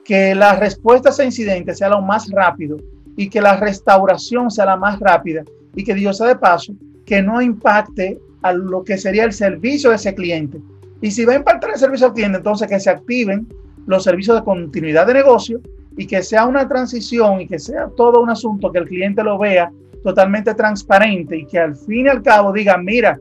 que 0.03 0.33
la 0.33 0.55
respuesta 0.55 1.09
a 1.09 1.11
ese 1.11 1.25
incidente 1.25 1.75
sea 1.75 1.89
lo 1.89 2.01
más 2.01 2.29
rápido 2.29 2.77
y 3.15 3.29
que 3.29 3.41
la 3.41 3.57
restauración 3.57 4.49
sea 4.49 4.65
la 4.65 4.75
más 4.75 4.99
rápida 4.99 5.43
y 5.75 5.83
que 5.83 5.93
Dios 5.93 6.17
sea 6.17 6.27
de 6.27 6.35
paso, 6.35 6.73
que 7.05 7.21
no 7.21 7.41
impacte 7.41 8.19
a 8.41 8.53
lo 8.53 8.83
que 8.83 8.97
sería 8.97 9.23
el 9.23 9.33
servicio 9.33 9.89
de 9.89 9.97
ese 9.97 10.15
cliente. 10.15 10.59
Y 11.01 11.11
si 11.11 11.25
va 11.25 11.33
a 11.33 11.37
impactar 11.37 11.71
el 11.71 11.77
servicio 11.77 12.07
al 12.07 12.13
cliente, 12.13 12.37
entonces 12.37 12.67
que 12.67 12.79
se 12.79 12.89
activen 12.89 13.47
los 13.85 14.03
servicios 14.03 14.37
de 14.37 14.43
continuidad 14.43 15.07
de 15.07 15.15
negocio 15.15 15.59
y 15.97 16.07
que 16.07 16.23
sea 16.23 16.45
una 16.45 16.67
transición 16.67 17.41
y 17.41 17.47
que 17.47 17.59
sea 17.59 17.89
todo 17.95 18.21
un 18.21 18.29
asunto 18.29 18.71
que 18.71 18.79
el 18.79 18.87
cliente 18.87 19.23
lo 19.23 19.37
vea 19.37 19.71
totalmente 20.03 20.53
transparente 20.55 21.37
y 21.37 21.45
que 21.45 21.59
al 21.59 21.75
fin 21.75 22.05
y 22.05 22.09
al 22.09 22.23
cabo 22.23 22.51
diga, 22.51 22.77
mira, 22.77 23.19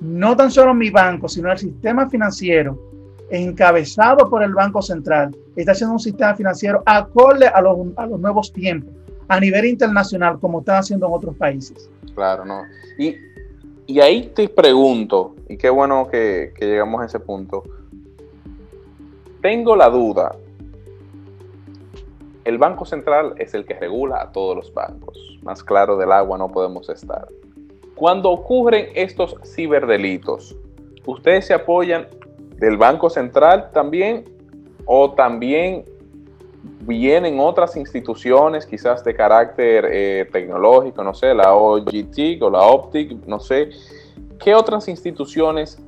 no 0.00 0.36
tan 0.36 0.50
solo 0.50 0.74
mi 0.74 0.90
banco, 0.90 1.28
sino 1.28 1.50
el 1.52 1.58
sistema 1.58 2.08
financiero 2.08 2.78
encabezado 3.30 4.28
por 4.28 4.42
el 4.42 4.54
Banco 4.54 4.82
Central 4.82 5.36
está 5.54 5.72
haciendo 5.72 5.94
un 5.94 6.00
sistema 6.00 6.34
financiero 6.34 6.82
acorde 6.84 7.46
a 7.46 7.60
los, 7.60 7.78
a 7.96 8.06
los 8.06 8.18
nuevos 8.18 8.52
tiempos 8.52 8.92
a 9.28 9.38
nivel 9.38 9.66
internacional 9.66 10.40
como 10.40 10.60
están 10.60 10.78
haciendo 10.78 11.06
en 11.06 11.12
otros 11.12 11.36
países. 11.36 11.88
Claro, 12.14 12.44
¿no? 12.44 12.62
Y, 12.98 13.16
ahí 14.00 14.32
te 14.34 14.48
pregunto, 14.48 15.36
y 15.48 15.56
qué 15.56 15.70
bueno 15.70 16.08
que 16.10 16.52
llegamos 16.60 17.02
a 17.02 17.06
ese 17.06 17.20
punto, 17.20 17.62
tengo 19.40 19.76
la 19.76 19.88
duda, 19.88 20.34
el 22.44 22.58
Banco 22.58 22.84
Central 22.84 23.34
es 23.38 23.54
el 23.54 23.64
que 23.64 23.74
regula 23.74 24.20
a 24.20 24.32
todos 24.32 24.56
los 24.56 24.74
bancos. 24.74 25.38
Más 25.42 25.62
claro 25.62 25.96
del 25.96 26.10
agua 26.10 26.38
no 26.38 26.48
podemos 26.48 26.88
estar. 26.88 27.28
Cuando 28.00 28.30
ocurren 28.30 28.88
estos 28.94 29.36
ciberdelitos, 29.44 30.56
¿ustedes 31.04 31.48
se 31.48 31.52
apoyan 31.52 32.08
del 32.56 32.78
Banco 32.78 33.10
Central 33.10 33.70
también 33.74 34.24
o 34.86 35.10
también 35.12 35.84
vienen 36.80 37.38
otras 37.38 37.76
instituciones 37.76 38.64
quizás 38.64 39.04
de 39.04 39.14
carácter 39.14 39.86
eh, 39.92 40.26
tecnológico, 40.32 41.04
no 41.04 41.12
sé, 41.12 41.34
la 41.34 41.54
OGT 41.54 42.40
o 42.40 42.48
la 42.48 42.62
Optic, 42.62 43.26
no 43.26 43.38
sé, 43.38 43.68
¿qué 44.42 44.54
otras 44.54 44.88
instituciones 44.88 45.78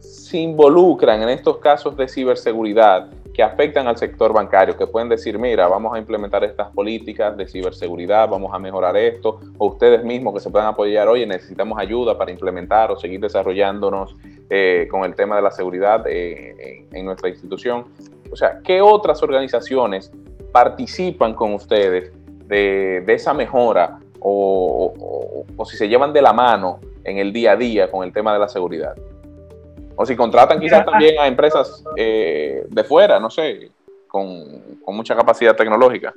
se 0.00 0.38
involucran 0.38 1.22
en 1.22 1.28
estos 1.28 1.58
casos 1.58 1.96
de 1.96 2.08
ciberseguridad 2.08 3.08
que 3.36 3.42
afectan 3.42 3.86
al 3.86 3.98
sector 3.98 4.32
bancario, 4.32 4.78
que 4.78 4.86
pueden 4.86 5.10
decir, 5.10 5.38
mira, 5.38 5.68
vamos 5.68 5.94
a 5.94 5.98
implementar 5.98 6.42
estas 6.42 6.70
políticas 6.70 7.36
de 7.36 7.46
ciberseguridad, 7.46 8.30
vamos 8.30 8.50
a 8.54 8.58
mejorar 8.58 8.96
esto, 8.96 9.40
o 9.58 9.66
ustedes 9.66 10.02
mismos 10.02 10.32
que 10.32 10.40
se 10.40 10.48
puedan 10.48 10.68
apoyar, 10.68 11.06
oye, 11.06 11.26
necesitamos 11.26 11.78
ayuda 11.78 12.16
para 12.16 12.30
implementar 12.30 12.90
o 12.90 12.96
seguir 12.96 13.20
desarrollándonos 13.20 14.16
eh, 14.48 14.88
con 14.90 15.04
el 15.04 15.14
tema 15.14 15.36
de 15.36 15.42
la 15.42 15.50
seguridad 15.50 16.06
eh, 16.08 16.86
en, 16.90 17.04
nuestra 17.04 17.28
institución. 17.28 17.84
O 18.32 18.36
sea, 18.36 18.60
¿qué 18.64 18.80
otras 18.80 19.22
organizaciones 19.22 20.10
participan 20.50 21.34
con 21.34 21.52
ustedes 21.52 22.12
de, 22.46 23.04
esa 23.06 23.34
mejora 23.34 23.98
o, 24.18 25.44
o 25.54 25.64
si 25.66 25.76
se 25.76 25.90
llevan 25.90 26.14
de 26.14 26.22
la 26.22 26.32
mano 26.32 26.80
en 27.04 27.18
el 27.18 27.34
día 27.34 27.52
a 27.52 27.56
día 27.56 27.90
con 27.90 28.02
el 28.02 28.14
tema 28.14 28.32
de 28.32 28.38
la 28.38 28.48
seguridad? 28.48 28.94
O 29.96 30.04
si 30.04 30.14
contratan 30.14 30.60
quizás 30.60 30.84
también 30.84 31.18
a 31.18 31.26
empresas 31.26 31.82
eh, 31.96 32.66
de 32.68 32.84
fuera, 32.84 33.18
no 33.18 33.30
sé, 33.30 33.70
con, 34.06 34.44
mucha 34.88 35.16
capacidad 35.16 35.56
tecnológica. 35.56 36.12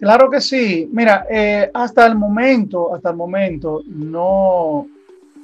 Claro 0.00 0.28
que 0.28 0.40
sí. 0.40 0.88
Mira, 0.92 1.26
eh, 1.30 1.70
hasta 1.72 2.06
el 2.06 2.16
momento, 2.16 2.94
hasta 2.94 3.10
el 3.10 3.16
momento, 3.16 3.82
no. 3.86 4.86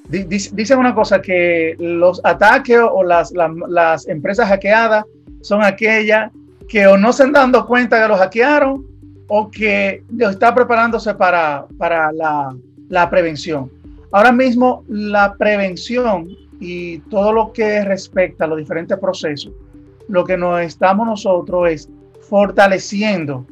Dicen 0.09 0.79
una 0.79 0.95
cosa 0.95 1.23
que 1.23 1.77
los 1.79 2.21
ataques 2.25 2.81
o 2.81 3.05
las, 3.05 3.33
las 3.33 4.09
empresas 4.09 4.49
hackeadas 4.49 5.05
son 5.41 5.63
aquellas 5.63 6.33
que 6.69 6.87
o 6.89 6.97
no 6.97 7.13
se 7.13 7.23
han 7.23 7.33
dado 7.33 7.65
cuenta 7.65 8.03
que 8.03 8.09
los 8.09 8.19
hackearon 8.19 8.85
o 9.29 9.49
que 9.49 10.03
está 10.19 10.53
preparándose 10.53 11.15
para, 11.15 11.65
para 11.79 12.11
la, 12.11 12.53
la 12.89 13.09
prevención. 13.09 13.71
Ahora 14.11 14.33
mismo 14.33 14.85
la 14.89 15.35
prevención 15.35 16.29
y 16.61 16.99
todo 16.99 17.33
lo 17.33 17.53
que 17.53 17.83
respecta 17.85 18.45
a 18.45 18.47
los 18.47 18.59
diferentes 18.59 18.99
procesos, 18.99 19.53
lo 20.09 20.25
que 20.25 20.37
nos 20.37 20.61
estamos 20.61 21.07
nosotros 21.07 21.71
es 21.71 21.89
fortaleciendo 22.29 23.47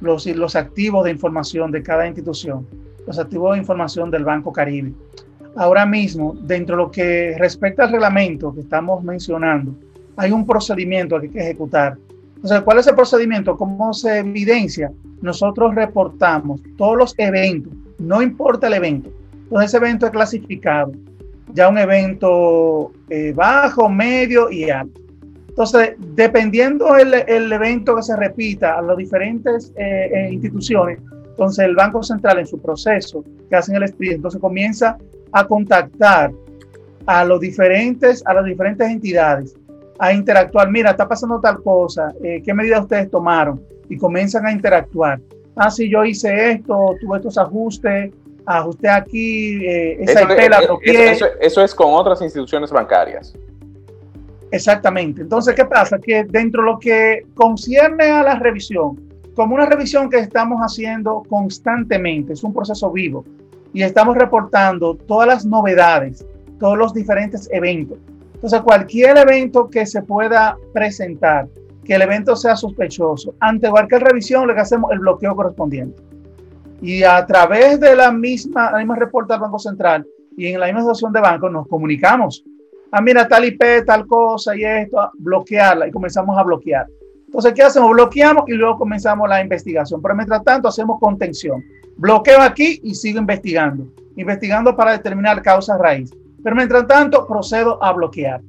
los, 0.00 0.26
los 0.26 0.56
activos 0.56 1.04
de 1.04 1.10
información 1.10 1.72
de 1.72 1.82
cada 1.82 2.06
institución, 2.06 2.66
los 3.06 3.18
activos 3.18 3.54
de 3.54 3.58
información 3.58 4.10
del 4.10 4.24
Banco 4.24 4.52
Caribe. 4.52 4.92
Ahora 5.56 5.84
mismo, 5.84 6.34
dentro 6.42 6.76
de 6.76 6.82
lo 6.84 6.90
que 6.90 7.34
respecta 7.36 7.84
al 7.84 7.92
reglamento 7.92 8.54
que 8.54 8.60
estamos 8.60 9.02
mencionando, 9.02 9.74
hay 10.16 10.30
un 10.30 10.46
procedimiento 10.46 11.18
que 11.20 11.26
hay 11.26 11.32
que 11.32 11.40
ejecutar. 11.40 11.98
Entonces, 12.36 12.62
¿cuál 12.62 12.78
es 12.78 12.86
el 12.86 12.94
procedimiento? 12.94 13.56
¿Cómo 13.56 13.92
se 13.92 14.18
evidencia? 14.18 14.90
Nosotros 15.20 15.74
reportamos 15.74 16.60
todos 16.76 16.96
los 16.96 17.14
eventos, 17.18 17.72
no 17.98 18.22
importa 18.22 18.66
el 18.68 18.74
evento. 18.74 19.10
Entonces, 19.44 19.70
ese 19.70 19.76
evento 19.76 20.06
es 20.06 20.12
clasificado 20.12 20.92
ya 21.52 21.68
un 21.68 21.78
evento 21.78 22.92
eh, 23.08 23.32
bajo, 23.34 23.88
medio 23.88 24.50
y 24.50 24.70
alto. 24.70 25.00
Entonces, 25.48 25.94
dependiendo 25.98 26.96
el, 26.96 27.12
el, 27.12 27.52
evento 27.52 27.96
que 27.96 28.02
se 28.02 28.16
repita 28.16 28.78
a 28.78 28.82
las 28.82 28.96
diferentes 28.96 29.72
eh, 29.76 30.10
eh, 30.12 30.32
instituciones, 30.32 30.98
entonces 31.28 31.66
el 31.66 31.74
Banco 31.74 32.02
Central 32.02 32.38
en 32.38 32.46
su 32.46 32.60
proceso 32.60 33.22
que 33.50 33.56
hacen 33.56 33.76
el 33.76 33.82
expediente, 33.82 34.16
entonces 34.16 34.40
comienza 34.40 34.96
a 35.30 35.46
contactar 35.46 36.32
a 37.04 37.24
los 37.24 37.40
diferentes, 37.40 38.22
a 38.26 38.32
las 38.32 38.44
diferentes 38.46 38.88
entidades, 38.88 39.54
a 39.98 40.12
interactuar. 40.14 40.70
Mira, 40.70 40.92
está 40.92 41.06
pasando 41.06 41.38
tal 41.40 41.62
cosa, 41.62 42.14
¿qué 42.22 42.54
medidas 42.54 42.82
ustedes 42.82 43.10
tomaron? 43.10 43.60
Y 43.90 43.98
comienzan 43.98 44.46
a 44.46 44.52
interactuar. 44.52 45.20
Ah, 45.56 45.70
si 45.70 45.90
yo 45.90 46.04
hice 46.04 46.52
esto, 46.52 46.94
tuve 47.00 47.18
estos 47.18 47.36
ajustes, 47.36 48.10
ajusté 48.46 48.88
aquí, 48.88 49.64
eh, 49.64 50.02
esa 50.02 50.20
eso, 50.20 50.28
la 50.28 50.60
eso, 50.82 51.26
eso, 51.40 51.64
es 51.64 51.74
con 51.74 51.92
otras 51.92 52.20
instituciones 52.22 52.70
bancarias. 52.70 53.34
Exactamente. 54.50 55.22
Entonces, 55.22 55.54
¿qué 55.54 55.64
pasa? 55.64 55.98
Que 55.98 56.24
dentro 56.24 56.62
de 56.62 56.70
lo 56.70 56.78
que 56.78 57.26
concierne 57.34 58.04
a 58.04 58.22
la 58.22 58.34
revisión, 58.36 59.00
como 59.34 59.54
una 59.54 59.66
revisión 59.66 60.10
que 60.10 60.18
estamos 60.18 60.60
haciendo 60.60 61.22
constantemente, 61.28 62.34
es 62.34 62.44
un 62.44 62.52
proceso 62.52 62.90
vivo 62.90 63.24
y 63.72 63.82
estamos 63.82 64.16
reportando 64.16 64.94
todas 64.94 65.26
las 65.26 65.46
novedades, 65.46 66.26
todos 66.58 66.76
los 66.76 66.92
diferentes 66.92 67.48
eventos. 67.50 67.98
Entonces, 68.34 68.60
cualquier 68.60 69.16
evento 69.16 69.70
que 69.70 69.86
se 69.86 70.02
pueda 70.02 70.58
presentar, 70.74 71.48
que 71.84 71.94
el 71.94 72.02
evento 72.02 72.36
sea 72.36 72.56
sospechoso, 72.56 73.34
ante 73.40 73.70
cualquier 73.70 74.02
revisión, 74.02 74.46
le 74.46 74.60
hacemos 74.60 74.92
el 74.92 74.98
bloqueo 74.98 75.34
correspondiente 75.34 76.11
y 76.82 77.04
a 77.04 77.24
través 77.24 77.78
de 77.78 77.94
la 77.94 78.10
misma, 78.10 78.72
la 78.72 78.78
misma 78.78 78.96
reporte 78.96 79.32
del 79.32 79.40
Banco 79.40 79.58
Central 79.60 80.04
y 80.36 80.48
en 80.48 80.58
la 80.58 80.66
misma 80.66 80.80
asociación 80.80 81.12
de 81.12 81.20
bancos 81.20 81.50
nos 81.50 81.68
comunicamos. 81.68 82.44
Ah, 82.90 83.00
mira, 83.00 83.26
tal 83.28 83.44
IP, 83.44 83.86
tal 83.86 84.04
cosa 84.06 84.56
y 84.56 84.64
esto, 84.64 85.10
bloquearla 85.14 85.86
y 85.86 85.92
comenzamos 85.92 86.36
a 86.36 86.42
bloquear. 86.42 86.86
Entonces, 87.24 87.54
¿qué 87.54 87.62
hacemos? 87.62 87.92
Bloqueamos 87.92 88.44
y 88.48 88.52
luego 88.52 88.78
comenzamos 88.78 89.28
la 89.28 89.40
investigación. 89.40 90.02
Pero 90.02 90.14
mientras 90.14 90.44
tanto, 90.44 90.68
hacemos 90.68 90.98
contención. 91.00 91.64
Bloqueo 91.96 92.40
aquí 92.40 92.80
y 92.82 92.94
sigo 92.94 93.20
investigando. 93.20 93.86
Investigando 94.16 94.76
para 94.76 94.92
determinar 94.92 95.40
causa 95.40 95.78
raíz. 95.78 96.12
Pero 96.42 96.56
mientras 96.56 96.86
tanto, 96.86 97.26
procedo 97.26 97.82
a 97.82 97.92
bloquear. 97.92 98.42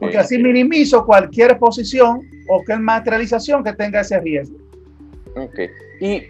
Porque 0.00 0.18
así 0.18 0.38
minimizo 0.38 1.04
cualquier 1.04 1.50
exposición 1.50 2.20
o 2.48 2.62
que 2.64 2.76
materialización 2.76 3.62
que 3.62 3.72
tenga 3.74 4.00
ese 4.00 4.18
riesgo. 4.20 4.56
Ok. 5.36 5.58
Y 6.00 6.22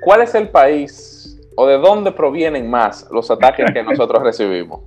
¿cuál 0.00 0.22
es 0.22 0.34
el 0.34 0.48
país 0.48 1.38
o 1.56 1.66
de 1.66 1.78
dónde 1.78 2.12
provienen 2.12 2.68
más 2.68 3.06
los 3.10 3.30
ataques 3.30 3.70
que 3.72 3.82
nosotros 3.84 4.22
recibimos? 4.22 4.80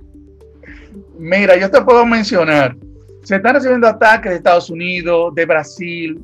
Mira, 1.18 1.56
yo 1.56 1.70
te 1.70 1.80
puedo 1.82 2.04
mencionar, 2.04 2.76
se 3.22 3.36
están 3.36 3.54
recibiendo 3.54 3.86
ataques 3.86 4.30
de 4.30 4.36
Estados 4.36 4.68
Unidos, 4.68 5.34
de 5.34 5.46
Brasil, 5.46 6.22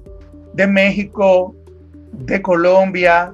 de 0.52 0.66
México, 0.66 1.54
de 2.12 2.42
Colombia, 2.42 3.32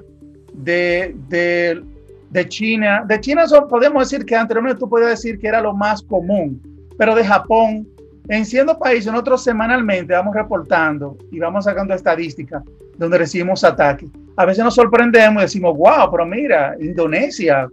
de, 0.53 1.15
de, 1.27 2.47
China. 2.47 3.03
De 3.07 3.19
China 3.19 3.45
podemos 3.67 4.09
decir 4.09 4.25
que 4.25 4.35
anteriormente 4.35 4.79
tú 4.79 4.87
podías 4.87 5.09
decir 5.09 5.39
que 5.39 5.47
era 5.47 5.61
lo 5.61 5.73
más 5.73 6.01
común, 6.03 6.61
pero 6.97 7.15
de 7.15 7.25
Japón, 7.25 7.87
En 8.29 8.45
siendo 8.45 8.77
países, 8.77 9.09
nosotros 9.09 9.41
semanalmente 9.41 10.13
vamos 10.13 10.35
reportando 10.35 11.17
y 11.31 11.39
vamos 11.39 11.63
sacando 11.63 11.93
estadísticas 11.93 12.61
donde 12.97 13.17
recibimos 13.17 13.63
ataques. 13.63 14.09
A 14.35 14.45
veces 14.45 14.63
nos 14.63 14.75
sorprendemos 14.75 15.41
y 15.41 15.45
decimos, 15.45 15.75
wow, 15.77 16.09
pero 16.11 16.25
mira, 16.25 16.75
Indonesia, 16.79 17.67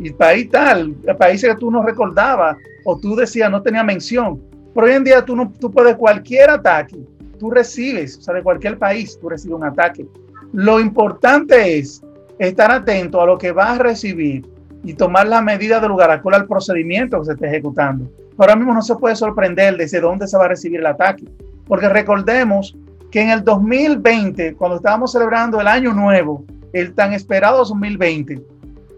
y 0.00 0.10
país 0.10 0.48
tal, 0.50 0.94
países 1.18 1.50
que 1.50 1.56
tú 1.56 1.70
no 1.70 1.82
recordabas 1.82 2.56
o 2.84 2.98
tú 2.98 3.16
decías 3.16 3.50
no 3.50 3.62
tenía 3.62 3.82
mención. 3.82 4.40
Pero 4.74 4.86
hoy 4.86 4.92
en 4.92 5.04
día 5.04 5.24
tú, 5.24 5.34
no, 5.34 5.52
tú 5.58 5.70
puedes 5.70 5.96
cualquier 5.96 6.50
ataque, 6.50 6.96
tú 7.38 7.50
recibes, 7.50 8.18
o 8.18 8.22
sea, 8.22 8.34
de 8.34 8.42
cualquier 8.42 8.78
país, 8.78 9.18
tú 9.20 9.28
recibes 9.28 9.56
un 9.56 9.64
ataque. 9.64 10.06
Lo 10.52 10.80
importante 10.80 11.78
es 11.78 12.02
estar 12.38 12.70
atento 12.70 13.20
a 13.20 13.26
lo 13.26 13.36
que 13.36 13.52
vas 13.52 13.78
a 13.78 13.82
recibir 13.82 14.46
y 14.84 14.94
tomar 14.94 15.26
la 15.26 15.42
medida 15.42 15.80
de 15.80 15.88
lugar 15.88 16.10
al 16.10 16.46
procedimiento 16.46 17.18
que 17.18 17.26
se 17.26 17.32
esté 17.32 17.48
ejecutando. 17.48 18.08
Ahora 18.36 18.54
mismo 18.54 18.72
no 18.72 18.82
se 18.82 18.94
puede 18.94 19.16
sorprender 19.16 19.76
desde 19.76 20.00
dónde 20.00 20.28
se 20.28 20.36
va 20.38 20.44
a 20.44 20.48
recibir 20.48 20.78
el 20.78 20.86
ataque, 20.86 21.24
porque 21.66 21.88
recordemos 21.88 22.76
que 23.10 23.22
en 23.22 23.30
el 23.30 23.42
2020, 23.42 24.54
cuando 24.54 24.76
estábamos 24.76 25.12
celebrando 25.12 25.60
el 25.60 25.66
año 25.66 25.92
nuevo, 25.92 26.44
el 26.72 26.94
tan 26.94 27.12
esperado 27.12 27.58
2020, 27.58 28.42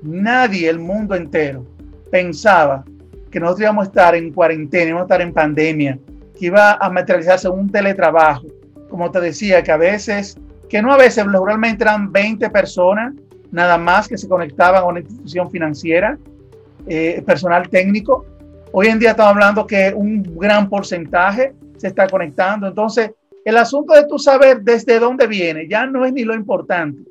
nadie, 0.03 0.68
el 0.68 0.79
mundo 0.79 1.14
entero, 1.14 1.64
pensaba 2.11 2.85
que 3.31 3.38
nosotros 3.38 3.62
íbamos 3.62 3.85
a 3.85 3.88
estar 3.88 4.14
en 4.14 4.33
cuarentena, 4.33 4.88
íbamos 4.88 5.03
a 5.03 5.05
estar 5.05 5.20
en 5.23 5.33
pandemia, 5.33 5.99
que 6.38 6.46
iba 6.46 6.73
a 6.73 6.90
materializarse 6.90 7.49
un 7.49 7.70
teletrabajo. 7.70 8.46
Como 8.88 9.11
te 9.11 9.20
decía, 9.20 9.62
que 9.62 9.70
a 9.70 9.77
veces, 9.77 10.37
que 10.68 10.83
no 10.83 10.92
a 10.92 10.96
veces, 10.96 11.25
realmente 11.25 11.85
eran 11.85 12.11
20 12.11 12.51
personas 12.51 13.14
nada 13.53 13.79
más 13.79 14.09
que 14.09 14.16
se 14.16 14.29
conectaban 14.29 14.83
a 14.83 14.87
una 14.87 15.01
institución 15.01 15.51
financiera, 15.51 16.18
eh, 16.87 17.23
personal 17.27 17.68
técnico. 17.68 18.25
Hoy 18.73 18.87
en 18.87 18.99
día 18.99 19.11
estamos 19.11 19.33
hablando 19.33 19.66
que 19.66 19.92
un 19.94 20.23
gran 20.38 20.68
porcentaje 20.68 21.53
se 21.77 21.88
está 21.88 22.09
conectando. 22.09 22.68
Entonces, 22.68 23.11
el 23.44 23.57
asunto 23.57 23.94
de 23.94 24.07
tu 24.07 24.18
saber 24.18 24.62
desde 24.62 24.98
dónde 24.98 25.26
viene 25.26 25.66
ya 25.68 25.87
no 25.87 26.05
es 26.05 26.12
ni 26.12 26.24
lo 26.24 26.35
importante. 26.35 27.03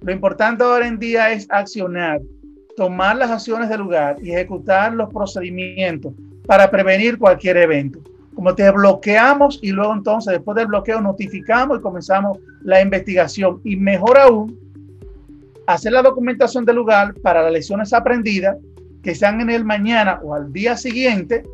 Lo 0.00 0.12
importante 0.12 0.64
ahora 0.64 0.86
en 0.86 0.98
día 0.98 1.32
es 1.32 1.46
accionar, 1.50 2.20
tomar 2.76 3.16
las 3.16 3.30
acciones 3.30 3.68
del 3.68 3.80
lugar 3.80 4.16
y 4.22 4.30
ejecutar 4.30 4.94
los 4.94 5.12
procedimientos 5.12 6.12
para 6.46 6.70
prevenir 6.70 7.18
cualquier 7.18 7.56
evento. 7.56 8.00
Como 8.34 8.54
te 8.54 8.68
bloqueamos 8.70 9.58
y 9.62 9.72
luego 9.72 9.92
entonces 9.92 10.32
después 10.32 10.56
del 10.56 10.66
bloqueo 10.66 11.00
notificamos 11.00 11.78
y 11.78 11.82
comenzamos 11.82 12.38
la 12.62 12.80
investigación. 12.80 13.60
Y 13.62 13.76
mejor 13.76 14.18
aún, 14.18 14.58
hacer 15.66 15.92
la 15.92 16.02
documentación 16.02 16.64
del 16.64 16.76
lugar 16.76 17.14
para 17.22 17.42
las 17.42 17.52
lecciones 17.52 17.92
aprendidas 17.92 18.56
que 19.02 19.14
sean 19.14 19.40
en 19.40 19.50
el 19.50 19.64
mañana 19.64 20.20
o 20.22 20.34
al 20.34 20.52
día 20.52 20.76
siguiente, 20.76 21.44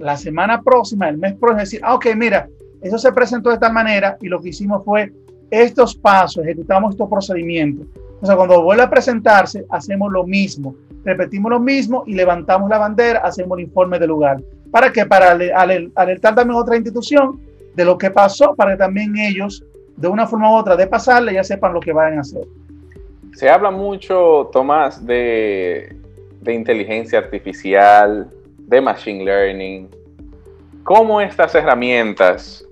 la 0.00 0.16
semana 0.16 0.62
próxima, 0.62 1.08
el 1.08 1.18
mes 1.18 1.34
próximo, 1.34 1.60
decir, 1.60 1.80
ah, 1.82 1.94
ok, 1.94 2.06
mira, 2.16 2.48
eso 2.86 2.98
se 2.98 3.12
presentó 3.12 3.50
de 3.50 3.58
tal 3.58 3.72
manera 3.72 4.16
y 4.20 4.28
lo 4.28 4.40
que 4.40 4.50
hicimos 4.50 4.84
fue 4.84 5.12
estos 5.50 5.94
pasos, 5.94 6.44
ejecutamos 6.44 6.94
estos 6.94 7.08
procedimientos. 7.08 7.86
O 8.20 8.26
sea, 8.26 8.36
cuando 8.36 8.62
vuelve 8.62 8.82
a 8.82 8.90
presentarse, 8.90 9.64
hacemos 9.70 10.10
lo 10.10 10.24
mismo, 10.24 10.74
repetimos 11.04 11.50
lo 11.50 11.60
mismo 11.60 12.04
y 12.06 12.14
levantamos 12.14 12.68
la 12.68 12.78
bandera, 12.78 13.20
hacemos 13.20 13.58
el 13.58 13.64
informe 13.64 13.98
del 13.98 14.08
lugar. 14.08 14.42
¿Para 14.70 14.90
qué? 14.92 15.06
Para 15.06 15.30
alertar 15.30 16.34
también 16.34 16.56
a 16.56 16.60
otra 16.60 16.76
institución 16.76 17.40
de 17.74 17.84
lo 17.84 17.96
que 17.96 18.10
pasó, 18.10 18.54
para 18.54 18.72
que 18.72 18.78
también 18.78 19.16
ellos, 19.16 19.64
de 19.96 20.08
una 20.08 20.26
forma 20.26 20.50
u 20.50 20.56
otra, 20.56 20.76
de 20.76 20.86
pasarle, 20.86 21.34
ya 21.34 21.44
sepan 21.44 21.74
lo 21.74 21.80
que 21.80 21.92
van 21.92 22.18
a 22.18 22.20
hacer. 22.22 22.42
Se 23.34 23.48
habla 23.48 23.70
mucho, 23.70 24.48
Tomás, 24.52 25.04
de, 25.06 25.94
de 26.40 26.54
inteligencia 26.54 27.18
artificial, 27.18 28.30
de 28.58 28.80
machine 28.80 29.24
learning. 29.24 29.88
¿Cómo 30.82 31.20
estas 31.20 31.54
herramientas 31.54 32.65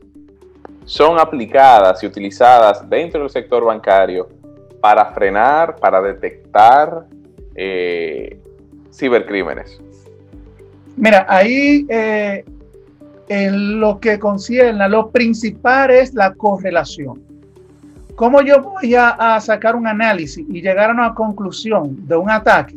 son 0.85 1.18
aplicadas 1.18 2.03
y 2.03 2.07
utilizadas 2.07 2.88
dentro 2.88 3.20
del 3.20 3.31
sector 3.31 3.64
bancario 3.64 4.29
para 4.81 5.07
frenar, 5.12 5.77
para 5.77 6.03
detectar 6.03 7.07
eh, 7.55 8.38
cibercrímenes? 8.92 9.81
Mira, 10.97 11.27
ahí 11.29 11.87
eh, 11.88 12.44
en 13.29 13.81
lo 13.81 13.99
que 13.99 14.18
concierne, 14.18 14.88
lo 14.88 15.11
principal 15.11 15.90
es 15.90 16.14
la 16.14 16.35
correlación. 16.35 17.23
¿Cómo 18.14 18.42
yo 18.42 18.62
voy 18.62 18.94
a, 18.94 19.09
a, 19.09 19.40
sacar 19.40 19.75
un 19.75 19.88
análisis 19.88 20.47
y 20.49 20.62
llegar 20.62 20.90
a 20.90 20.92
una 20.92 21.14
conclusión 21.14 22.07
de 22.07 22.16
un 22.16 22.31
ataque 22.31 22.77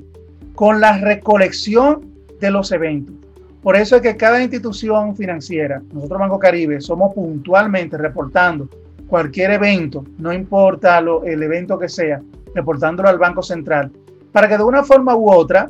con 0.55 0.81
la 0.81 0.97
recolección 0.97 2.09
de 2.39 2.49
los 2.49 2.71
eventos? 2.71 3.26
Por 3.61 3.75
eso 3.75 3.95
es 3.95 4.01
que 4.01 4.15
cada 4.15 4.41
institución 4.41 5.15
financiera, 5.15 5.81
nosotros 5.91 6.19
Banco 6.19 6.39
Caribe, 6.39 6.79
somos 6.79 7.13
puntualmente 7.13 7.97
reportando 7.97 8.69
cualquier 9.07 9.51
evento, 9.51 10.05
no 10.17 10.31
importa 10.31 11.01
lo, 11.01 11.23
el 11.23 11.41
evento 11.41 11.79
que 11.79 11.89
sea, 11.89 12.21
reportándolo 12.53 13.09
al 13.09 13.17
Banco 13.17 13.41
Central, 13.41 13.91
para 14.31 14.47
que 14.47 14.57
de 14.57 14.63
una 14.63 14.83
forma 14.83 15.15
u 15.15 15.31
otra, 15.31 15.69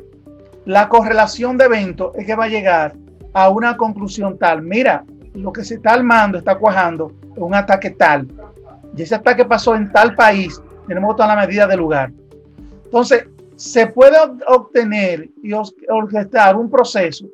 la 0.64 0.88
correlación 0.88 1.56
de 1.56 1.64
eventos 1.64 2.12
es 2.16 2.26
que 2.26 2.34
va 2.34 2.44
a 2.44 2.48
llegar 2.48 2.94
a 3.32 3.48
una 3.48 3.76
conclusión 3.76 4.38
tal, 4.38 4.62
mira, 4.62 5.04
lo 5.34 5.52
que 5.52 5.64
se 5.64 5.74
está 5.76 5.94
armando, 5.94 6.38
está 6.38 6.56
cuajando, 6.56 7.12
un 7.36 7.54
ataque 7.54 7.90
tal, 7.90 8.28
y 8.96 9.02
ese 9.02 9.14
ataque 9.14 9.44
pasó 9.44 9.74
en 9.74 9.90
tal 9.92 10.14
país, 10.14 10.60
tenemos 10.86 11.16
toda 11.16 11.34
la 11.34 11.46
medida 11.46 11.66
de 11.66 11.76
lugar. 11.76 12.10
Entonces, 12.84 13.26
se 13.54 13.86
puede 13.86 14.16
obtener 14.46 15.30
y 15.42 15.52
orquestar 15.52 16.56
un 16.56 16.70
proceso 16.70 17.26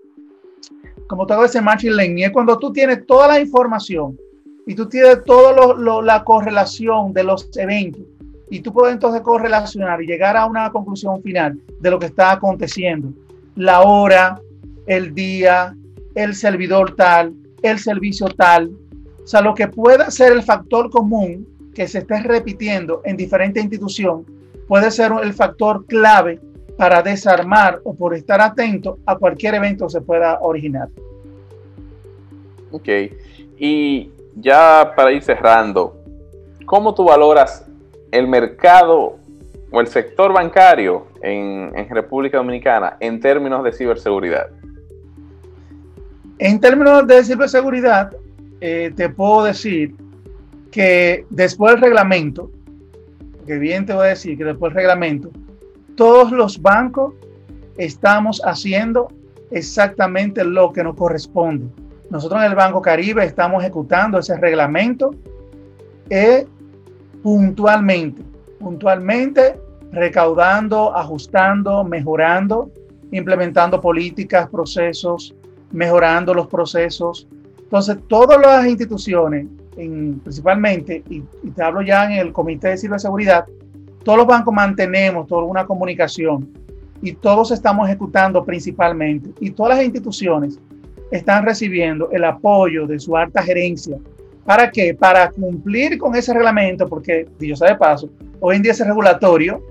como 1.09 1.27
todo 1.27 1.45
ese 1.45 1.61
machine 1.61 1.95
learning, 1.95 2.25
es 2.25 2.31
cuando 2.31 2.59
tú 2.59 2.73
tienes 2.73 3.07
toda 3.07 3.29
la 3.29 3.40
información 3.40 4.19
y 4.67 4.75
tú 4.75 4.88
tienes 4.88 5.23
toda 5.25 5.75
la 6.03 6.25
correlación 6.25 7.12
de 7.12 7.25
los 7.25 7.51
eventos 7.57 8.03
y 8.51 8.61
tú 8.61 8.73
puedes 8.73 8.95
entonces 8.95 9.23
correlacionar 9.23 10.03
y 10.03 10.07
llegar 10.07 10.37
a 10.37 10.47
una 10.47 10.71
conclusión 10.71 11.23
final 11.23 11.59
de 11.81 11.90
lo 11.90 11.99
que 11.99 12.07
está 12.07 12.33
aconteciendo. 12.33 13.12
La 13.57 13.83
hora, 13.83 14.40
el 14.87 15.14
día, 15.14 15.75
el 16.14 16.35
servidor 16.35 16.95
tal, 16.97 17.35
el 17.62 17.79
servicio 17.79 18.29
tal. 18.29 18.71
O 19.23 19.27
sea, 19.27 19.40
lo 19.40 19.55
que 19.55 19.69
pueda 19.69 20.11
ser 20.11 20.33
el 20.33 20.43
factor 20.43 20.90
común 20.90 21.47
que 21.75 21.88
se 21.88 21.99
esté 21.99 22.23
repitiendo 22.23 23.01
en 23.05 23.17
diferentes 23.17 23.62
instituciones 23.62 24.27
puede 24.69 24.90
ser 24.90 25.12
el 25.23 25.33
factor 25.33 25.85
clave 25.87 26.40
para 26.76 27.02
desarmar 27.02 27.80
o 27.84 27.94
por 27.94 28.14
estar 28.14 28.40
atento 28.40 28.98
a 29.06 29.16
cualquier 29.16 29.54
evento 29.54 29.87
que 29.87 29.92
se 29.92 30.00
pueda 30.00 30.38
originar. 30.40 30.88
Ok, 32.70 32.88
y 33.58 34.10
ya 34.37 34.92
para 34.96 35.12
ir 35.12 35.22
cerrando, 35.22 35.96
¿cómo 36.66 36.94
tú 36.94 37.04
valoras 37.04 37.64
el 38.10 38.26
mercado 38.26 39.18
o 39.70 39.80
el 39.80 39.87
sector 39.87 40.32
bancario 40.32 41.06
en, 41.22 41.72
República 41.90 42.38
Dominicana 42.38 42.96
en 43.00 43.20
términos 43.20 43.62
de 43.62 43.72
ciberseguridad? 43.72 44.48
En 46.38 46.58
términos 46.58 47.06
de 47.06 47.22
ciberseguridad, 47.22 48.12
eh, 48.60 48.92
te 48.96 49.08
puedo 49.08 49.44
decir 49.44 49.94
que 50.72 51.24
después 51.30 51.74
del 51.74 51.82
reglamento, 51.82 52.50
que 53.46 53.58
bien 53.58 53.87
te 53.87 53.94
voy 53.94 54.06
a 54.06 54.10
decir 54.10 54.37
que 54.37 54.44
después 54.44 54.70
del 54.70 54.82
reglamento, 54.82 55.30
todos 55.96 56.33
los 56.33 56.61
bancos 56.61 57.14
estamos 57.76 58.40
haciendo 58.44 59.09
exactamente 59.50 60.44
lo 60.44 60.72
que 60.72 60.85
nos 60.85 60.96
corresponde. 60.96 61.66
Nosotros 62.11 62.42
en 62.42 62.50
el 62.50 62.57
Banco 62.57 62.83
Caribe 62.83 63.24
estamos 63.24 63.62
ejecutando 63.62 64.18
ese 64.18 64.37
reglamento 64.37 65.14
eh, 66.11 66.46
puntualmente, 67.22 68.22
puntualmente 68.59 69.59
recaudando, 69.90 70.94
ajustando, 70.96 71.85
mejorando, 71.85 72.70
implementando 73.12 73.80
políticas, 73.80 74.48
procesos, 74.48 75.35
mejorando 75.72 76.35
los 76.35 76.48
procesos. 76.48 77.28
Entonces, 77.59 77.96
todas 78.09 78.40
las 78.40 78.66
instituciones, 78.66 79.46
principalmente, 79.74 81.02
y, 81.09 81.22
y, 81.42 81.50
te 81.50 81.62
hablo 81.62 81.83
ya 81.83 82.04
en 82.04 82.12
el 82.18 82.33
Comité 82.33 82.68
de 82.68 82.78
Ciberseguridad, 82.78 83.46
todos 84.05 84.19
los 84.19 84.27
bancos 84.27 84.55
mantenemos 84.55 85.27
toda 85.27 85.45
una 85.45 85.64
comunicación 85.64 86.49
y 87.03 87.12
todos 87.12 87.51
estamos 87.51 87.88
ejecutando 87.88 88.45
principalmente 88.45 89.31
y 89.40 89.51
todas 89.51 89.77
las 89.77 89.85
instituciones 89.85 90.61
están 91.11 91.45
recibiendo 91.45 92.11
el 92.11 92.25
apoyo 92.25 92.87
de 92.87 92.99
su 92.99 93.17
alta 93.17 93.43
gerencia. 93.43 93.99
¿Para 94.45 94.71
qué? 94.71 94.95
Para 94.95 95.31
cumplir 95.31 95.99
con 95.99 96.14
ese 96.14 96.35
reglamento, 96.35 96.88
porque, 96.88 97.27
dicho 97.38 97.57
sea 97.57 97.71
de 97.71 97.77
paso, 97.77 98.11
hoy 98.40 98.57
en 98.57 98.62
día 98.62 98.73
es 98.73 98.87
regulatorio 98.87 99.62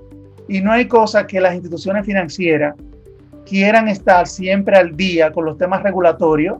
y 0.48 0.60
no 0.60 0.72
hay 0.72 0.86
cosa 0.86 1.26
que 1.26 1.40
las 1.40 1.54
instituciones 1.54 2.04
financieras 2.04 2.74
quieran 3.46 3.88
estar 3.88 4.26
siempre 4.26 4.76
al 4.76 4.96
día 4.96 5.32
con 5.32 5.44
los 5.44 5.58
temas 5.58 5.82
regulatorios, 5.82 6.58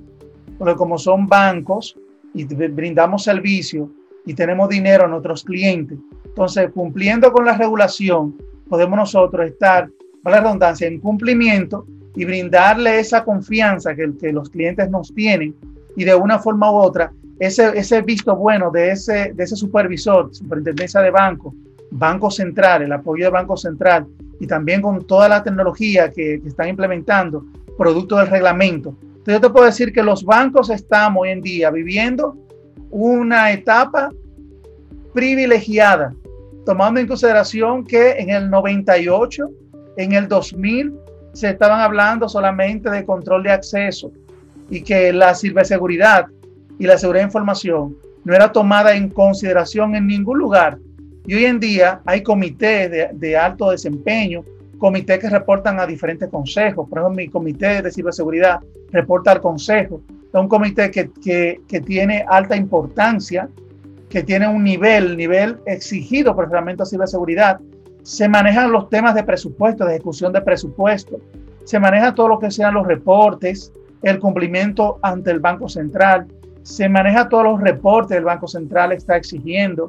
porque 0.58 0.76
como 0.76 0.98
son 0.98 1.26
bancos 1.26 1.96
y 2.34 2.44
brindamos 2.44 3.24
servicio 3.24 3.90
y 4.26 4.34
tenemos 4.34 4.68
dinero 4.68 5.04
a 5.04 5.08
nuestros 5.08 5.44
clientes, 5.44 5.98
entonces, 6.34 6.68
cumpliendo 6.74 7.32
con 7.32 7.44
la 7.44 7.56
regulación, 7.56 8.36
podemos 8.68 8.96
nosotros 8.98 9.46
estar, 9.46 9.88
para 10.20 10.38
la 10.38 10.42
redundancia, 10.42 10.88
en 10.88 10.98
cumplimiento 10.98 11.86
y 12.16 12.24
brindarle 12.24 12.98
esa 12.98 13.24
confianza 13.24 13.94
que, 13.94 14.32
los 14.32 14.50
clientes 14.50 14.90
nos 14.90 15.14
tienen 15.14 15.54
y 15.94 16.02
de 16.02 16.12
una 16.16 16.40
forma 16.40 16.72
u 16.72 16.74
otra, 16.74 17.12
ese, 17.38 17.78
ese 17.78 18.02
visto 18.02 18.34
bueno 18.34 18.72
de 18.72 18.90
ese, 18.90 19.32
de 19.32 19.44
ese 19.44 19.54
supervisor, 19.54 20.34
superintendencia 20.34 21.00
de 21.00 21.12
banco, 21.12 21.54
Banco 21.92 22.32
Central, 22.32 22.82
el 22.82 22.92
apoyo 22.92 23.26
de 23.26 23.30
Banco 23.30 23.56
Central 23.56 24.04
y 24.40 24.48
también 24.48 24.82
con 24.82 25.06
toda 25.06 25.28
la 25.28 25.44
tecnología 25.44 26.10
que, 26.10 26.40
que 26.42 26.48
están 26.48 26.68
implementando, 26.68 27.44
producto 27.78 28.16
del 28.16 28.26
reglamento. 28.26 28.96
Entonces 29.02 29.34
yo 29.34 29.40
te 29.40 29.50
puedo 29.50 29.66
decir 29.66 29.92
que 29.92 30.02
los 30.02 30.24
bancos 30.24 30.68
estamos 30.70 31.22
hoy 31.22 31.28
en 31.28 31.40
día 31.40 31.70
viviendo 31.70 32.36
una 32.90 33.52
etapa 33.52 34.10
privilegiada, 35.12 36.14
tomando 36.66 37.00
en 37.00 37.06
consideración 37.06 37.84
que 37.84 38.12
en 38.12 38.30
el 38.30 38.50
98, 38.50 39.50
en 39.96 40.12
el 40.12 40.28
2000, 40.28 40.94
se 41.32 41.50
estaban 41.50 41.80
hablando 41.80 42.28
solamente 42.28 42.90
de 42.90 43.04
control 43.04 43.42
de 43.42 43.50
acceso 43.50 44.12
y 44.70 44.82
que 44.82 45.12
la 45.12 45.34
ciberseguridad 45.34 46.26
y 46.78 46.86
la 46.86 46.96
seguridad 46.98 47.22
de 47.22 47.28
información 47.28 47.96
no 48.24 48.34
era 48.34 48.50
tomada 48.50 48.94
en 48.94 49.10
consideración 49.10 49.94
en 49.94 50.06
ningún 50.06 50.38
lugar. 50.38 50.78
Y 51.26 51.34
hoy 51.34 51.44
en 51.44 51.60
día 51.60 52.00
hay 52.04 52.22
comités 52.22 52.90
de, 52.90 53.10
de 53.12 53.36
alto 53.36 53.70
desempeño, 53.70 54.42
comités 54.78 55.18
que 55.18 55.30
reportan 55.30 55.78
a 55.78 55.86
diferentes 55.86 56.28
consejos. 56.28 56.88
Por 56.88 56.98
ejemplo, 56.98 57.16
mi 57.16 57.28
comité 57.28 57.82
de 57.82 57.90
ciberseguridad 57.90 58.60
reporta 58.90 59.32
al 59.32 59.40
consejo. 59.40 60.00
Es 60.34 60.40
un 60.40 60.48
comité 60.48 60.90
que, 60.90 61.12
que, 61.22 61.60
que 61.68 61.80
tiene 61.80 62.24
alta 62.28 62.56
importancia, 62.56 63.48
que 64.08 64.24
tiene 64.24 64.48
un 64.48 64.64
nivel, 64.64 65.16
nivel 65.16 65.58
exigido 65.64 66.34
por 66.34 66.46
el 66.46 66.50
reglamento 66.50 66.82
de 66.82 66.90
ciberseguridad. 66.90 67.60
Se 68.02 68.28
manejan 68.28 68.72
los 68.72 68.90
temas 68.90 69.14
de 69.14 69.22
presupuesto, 69.22 69.84
de 69.84 69.94
ejecución 69.94 70.32
de 70.32 70.40
presupuesto. 70.40 71.20
Se 71.62 71.78
maneja 71.78 72.16
todo 72.16 72.26
lo 72.26 72.40
que 72.40 72.50
sean 72.50 72.74
los 72.74 72.84
reportes, 72.84 73.72
el 74.02 74.18
cumplimiento 74.18 74.98
ante 75.02 75.30
el 75.30 75.38
Banco 75.38 75.68
Central, 75.68 76.26
se 76.64 76.88
maneja 76.88 77.28
todos 77.28 77.44
los 77.44 77.60
reportes 77.60 78.16
del 78.16 78.24
Banco 78.24 78.48
Central 78.48 78.90
está 78.90 79.16
exigiendo 79.16 79.88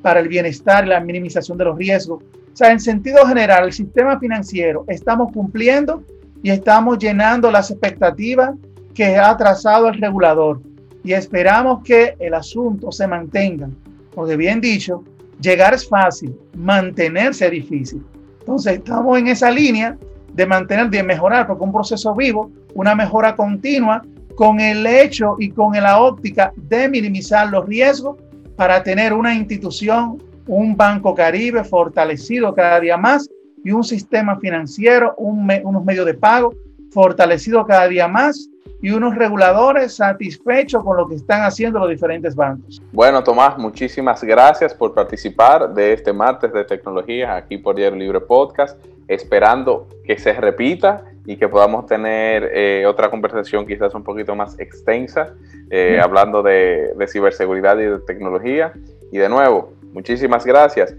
para 0.00 0.20
el 0.20 0.28
bienestar 0.28 0.84
y 0.84 0.90
la 0.90 1.00
minimización 1.00 1.58
de 1.58 1.64
los 1.64 1.76
riesgos. 1.76 2.22
O 2.22 2.56
sea, 2.56 2.70
en 2.70 2.78
sentido 2.78 3.26
general, 3.26 3.64
el 3.64 3.72
sistema 3.72 4.20
financiero 4.20 4.84
estamos 4.86 5.32
cumpliendo 5.32 6.04
y 6.40 6.50
estamos 6.50 6.98
llenando 6.98 7.50
las 7.50 7.70
expectativas 7.70 8.54
que 8.94 9.16
ha 9.16 9.36
trazado 9.36 9.88
el 9.88 10.00
regulador 10.00 10.60
y 11.04 11.12
esperamos 11.12 11.82
que 11.82 12.14
el 12.18 12.34
asunto 12.34 12.92
se 12.92 13.06
mantenga, 13.06 13.68
porque 14.14 14.36
bien 14.36 14.60
dicho, 14.60 15.02
llegar 15.40 15.74
es 15.74 15.88
fácil, 15.88 16.34
mantenerse 16.54 17.46
es 17.46 17.50
difícil. 17.50 18.02
Entonces, 18.40 18.74
estamos 18.74 19.18
en 19.18 19.28
esa 19.28 19.50
línea 19.50 19.96
de 20.32 20.46
mantener, 20.46 20.90
de 20.90 21.02
mejorar, 21.02 21.46
porque 21.46 21.64
un 21.64 21.72
proceso 21.72 22.14
vivo, 22.14 22.50
una 22.74 22.94
mejora 22.94 23.34
continua 23.34 24.02
con 24.34 24.60
el 24.60 24.86
hecho 24.86 25.36
y 25.38 25.50
con 25.50 25.74
la 25.74 26.00
óptica 26.00 26.52
de 26.56 26.88
minimizar 26.88 27.48
los 27.50 27.66
riesgos 27.66 28.16
para 28.56 28.82
tener 28.82 29.12
una 29.12 29.34
institución, 29.34 30.22
un 30.46 30.76
Banco 30.76 31.14
Caribe 31.14 31.64
fortalecido 31.64 32.54
cada 32.54 32.80
día 32.80 32.96
más 32.96 33.28
y 33.64 33.70
un 33.70 33.84
sistema 33.84 34.38
financiero, 34.38 35.14
unos 35.16 35.84
medios 35.84 36.06
de 36.06 36.14
pago 36.14 36.54
fortalecido 36.90 37.64
cada 37.64 37.88
día 37.88 38.08
más 38.08 38.48
y 38.82 38.90
unos 38.90 39.14
reguladores 39.14 39.94
satisfechos 39.94 40.82
con 40.82 40.96
lo 40.96 41.08
que 41.08 41.14
están 41.14 41.42
haciendo 41.42 41.78
los 41.78 41.88
diferentes 41.88 42.34
bancos. 42.34 42.82
Bueno, 42.92 43.22
Tomás, 43.22 43.56
muchísimas 43.56 44.22
gracias 44.24 44.74
por 44.74 44.92
participar 44.92 45.72
de 45.72 45.92
este 45.92 46.12
martes 46.12 46.52
de 46.52 46.64
tecnología 46.64 47.36
aquí 47.36 47.58
por 47.58 47.76
Diario 47.76 47.96
Libre 47.96 48.20
Podcast, 48.20 48.84
esperando 49.06 49.86
que 50.04 50.18
se 50.18 50.32
repita 50.32 51.04
y 51.24 51.36
que 51.36 51.48
podamos 51.48 51.86
tener 51.86 52.50
eh, 52.52 52.84
otra 52.84 53.08
conversación 53.08 53.64
quizás 53.64 53.94
un 53.94 54.02
poquito 54.02 54.34
más 54.34 54.58
extensa, 54.58 55.34
eh, 55.70 56.00
hablando 56.02 56.42
de, 56.42 56.92
de, 56.96 57.06
ciberseguridad 57.06 57.78
y 57.78 57.84
de 57.84 57.98
tecnología. 58.00 58.72
Y 59.12 59.18
de 59.18 59.28
nuevo, 59.28 59.74
muchísimas 59.92 60.44
gracias. 60.44 60.92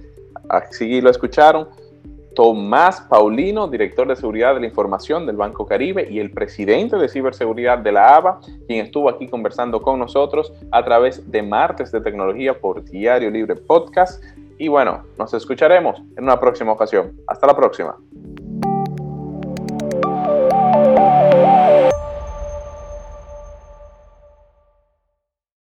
Así 0.47 1.01
lo 1.01 1.09
escucharon. 1.09 1.67
Tomás 2.35 3.01
Paulino, 3.01 3.67
director 3.67 4.07
de 4.07 4.15
seguridad 4.15 4.53
de 4.53 4.61
la 4.61 4.67
información 4.67 5.25
del 5.25 5.37
Banco 5.37 5.65
Caribe 5.65 6.07
y 6.09 6.19
el 6.19 6.31
presidente 6.31 6.97
de 6.97 7.09
ciberseguridad 7.09 7.79
de 7.79 7.91
la 7.91 8.15
ABA, 8.15 8.39
quien 8.67 8.85
estuvo 8.85 9.09
aquí 9.09 9.27
conversando 9.27 9.81
con 9.81 9.99
nosotros 9.99 10.53
a 10.71 10.83
través 10.83 11.29
de 11.31 11.41
Martes 11.43 11.91
de 11.91 12.01
Tecnología 12.01 12.59
por 12.59 12.83
Diario 12.83 13.29
Libre 13.29 13.55
Podcast. 13.55 14.23
Y 14.57 14.67
bueno, 14.67 15.03
nos 15.17 15.33
escucharemos 15.33 16.01
en 16.17 16.23
una 16.23 16.39
próxima 16.39 16.71
ocasión. 16.71 17.13
Hasta 17.27 17.47
la 17.47 17.55
próxima. 17.55 17.97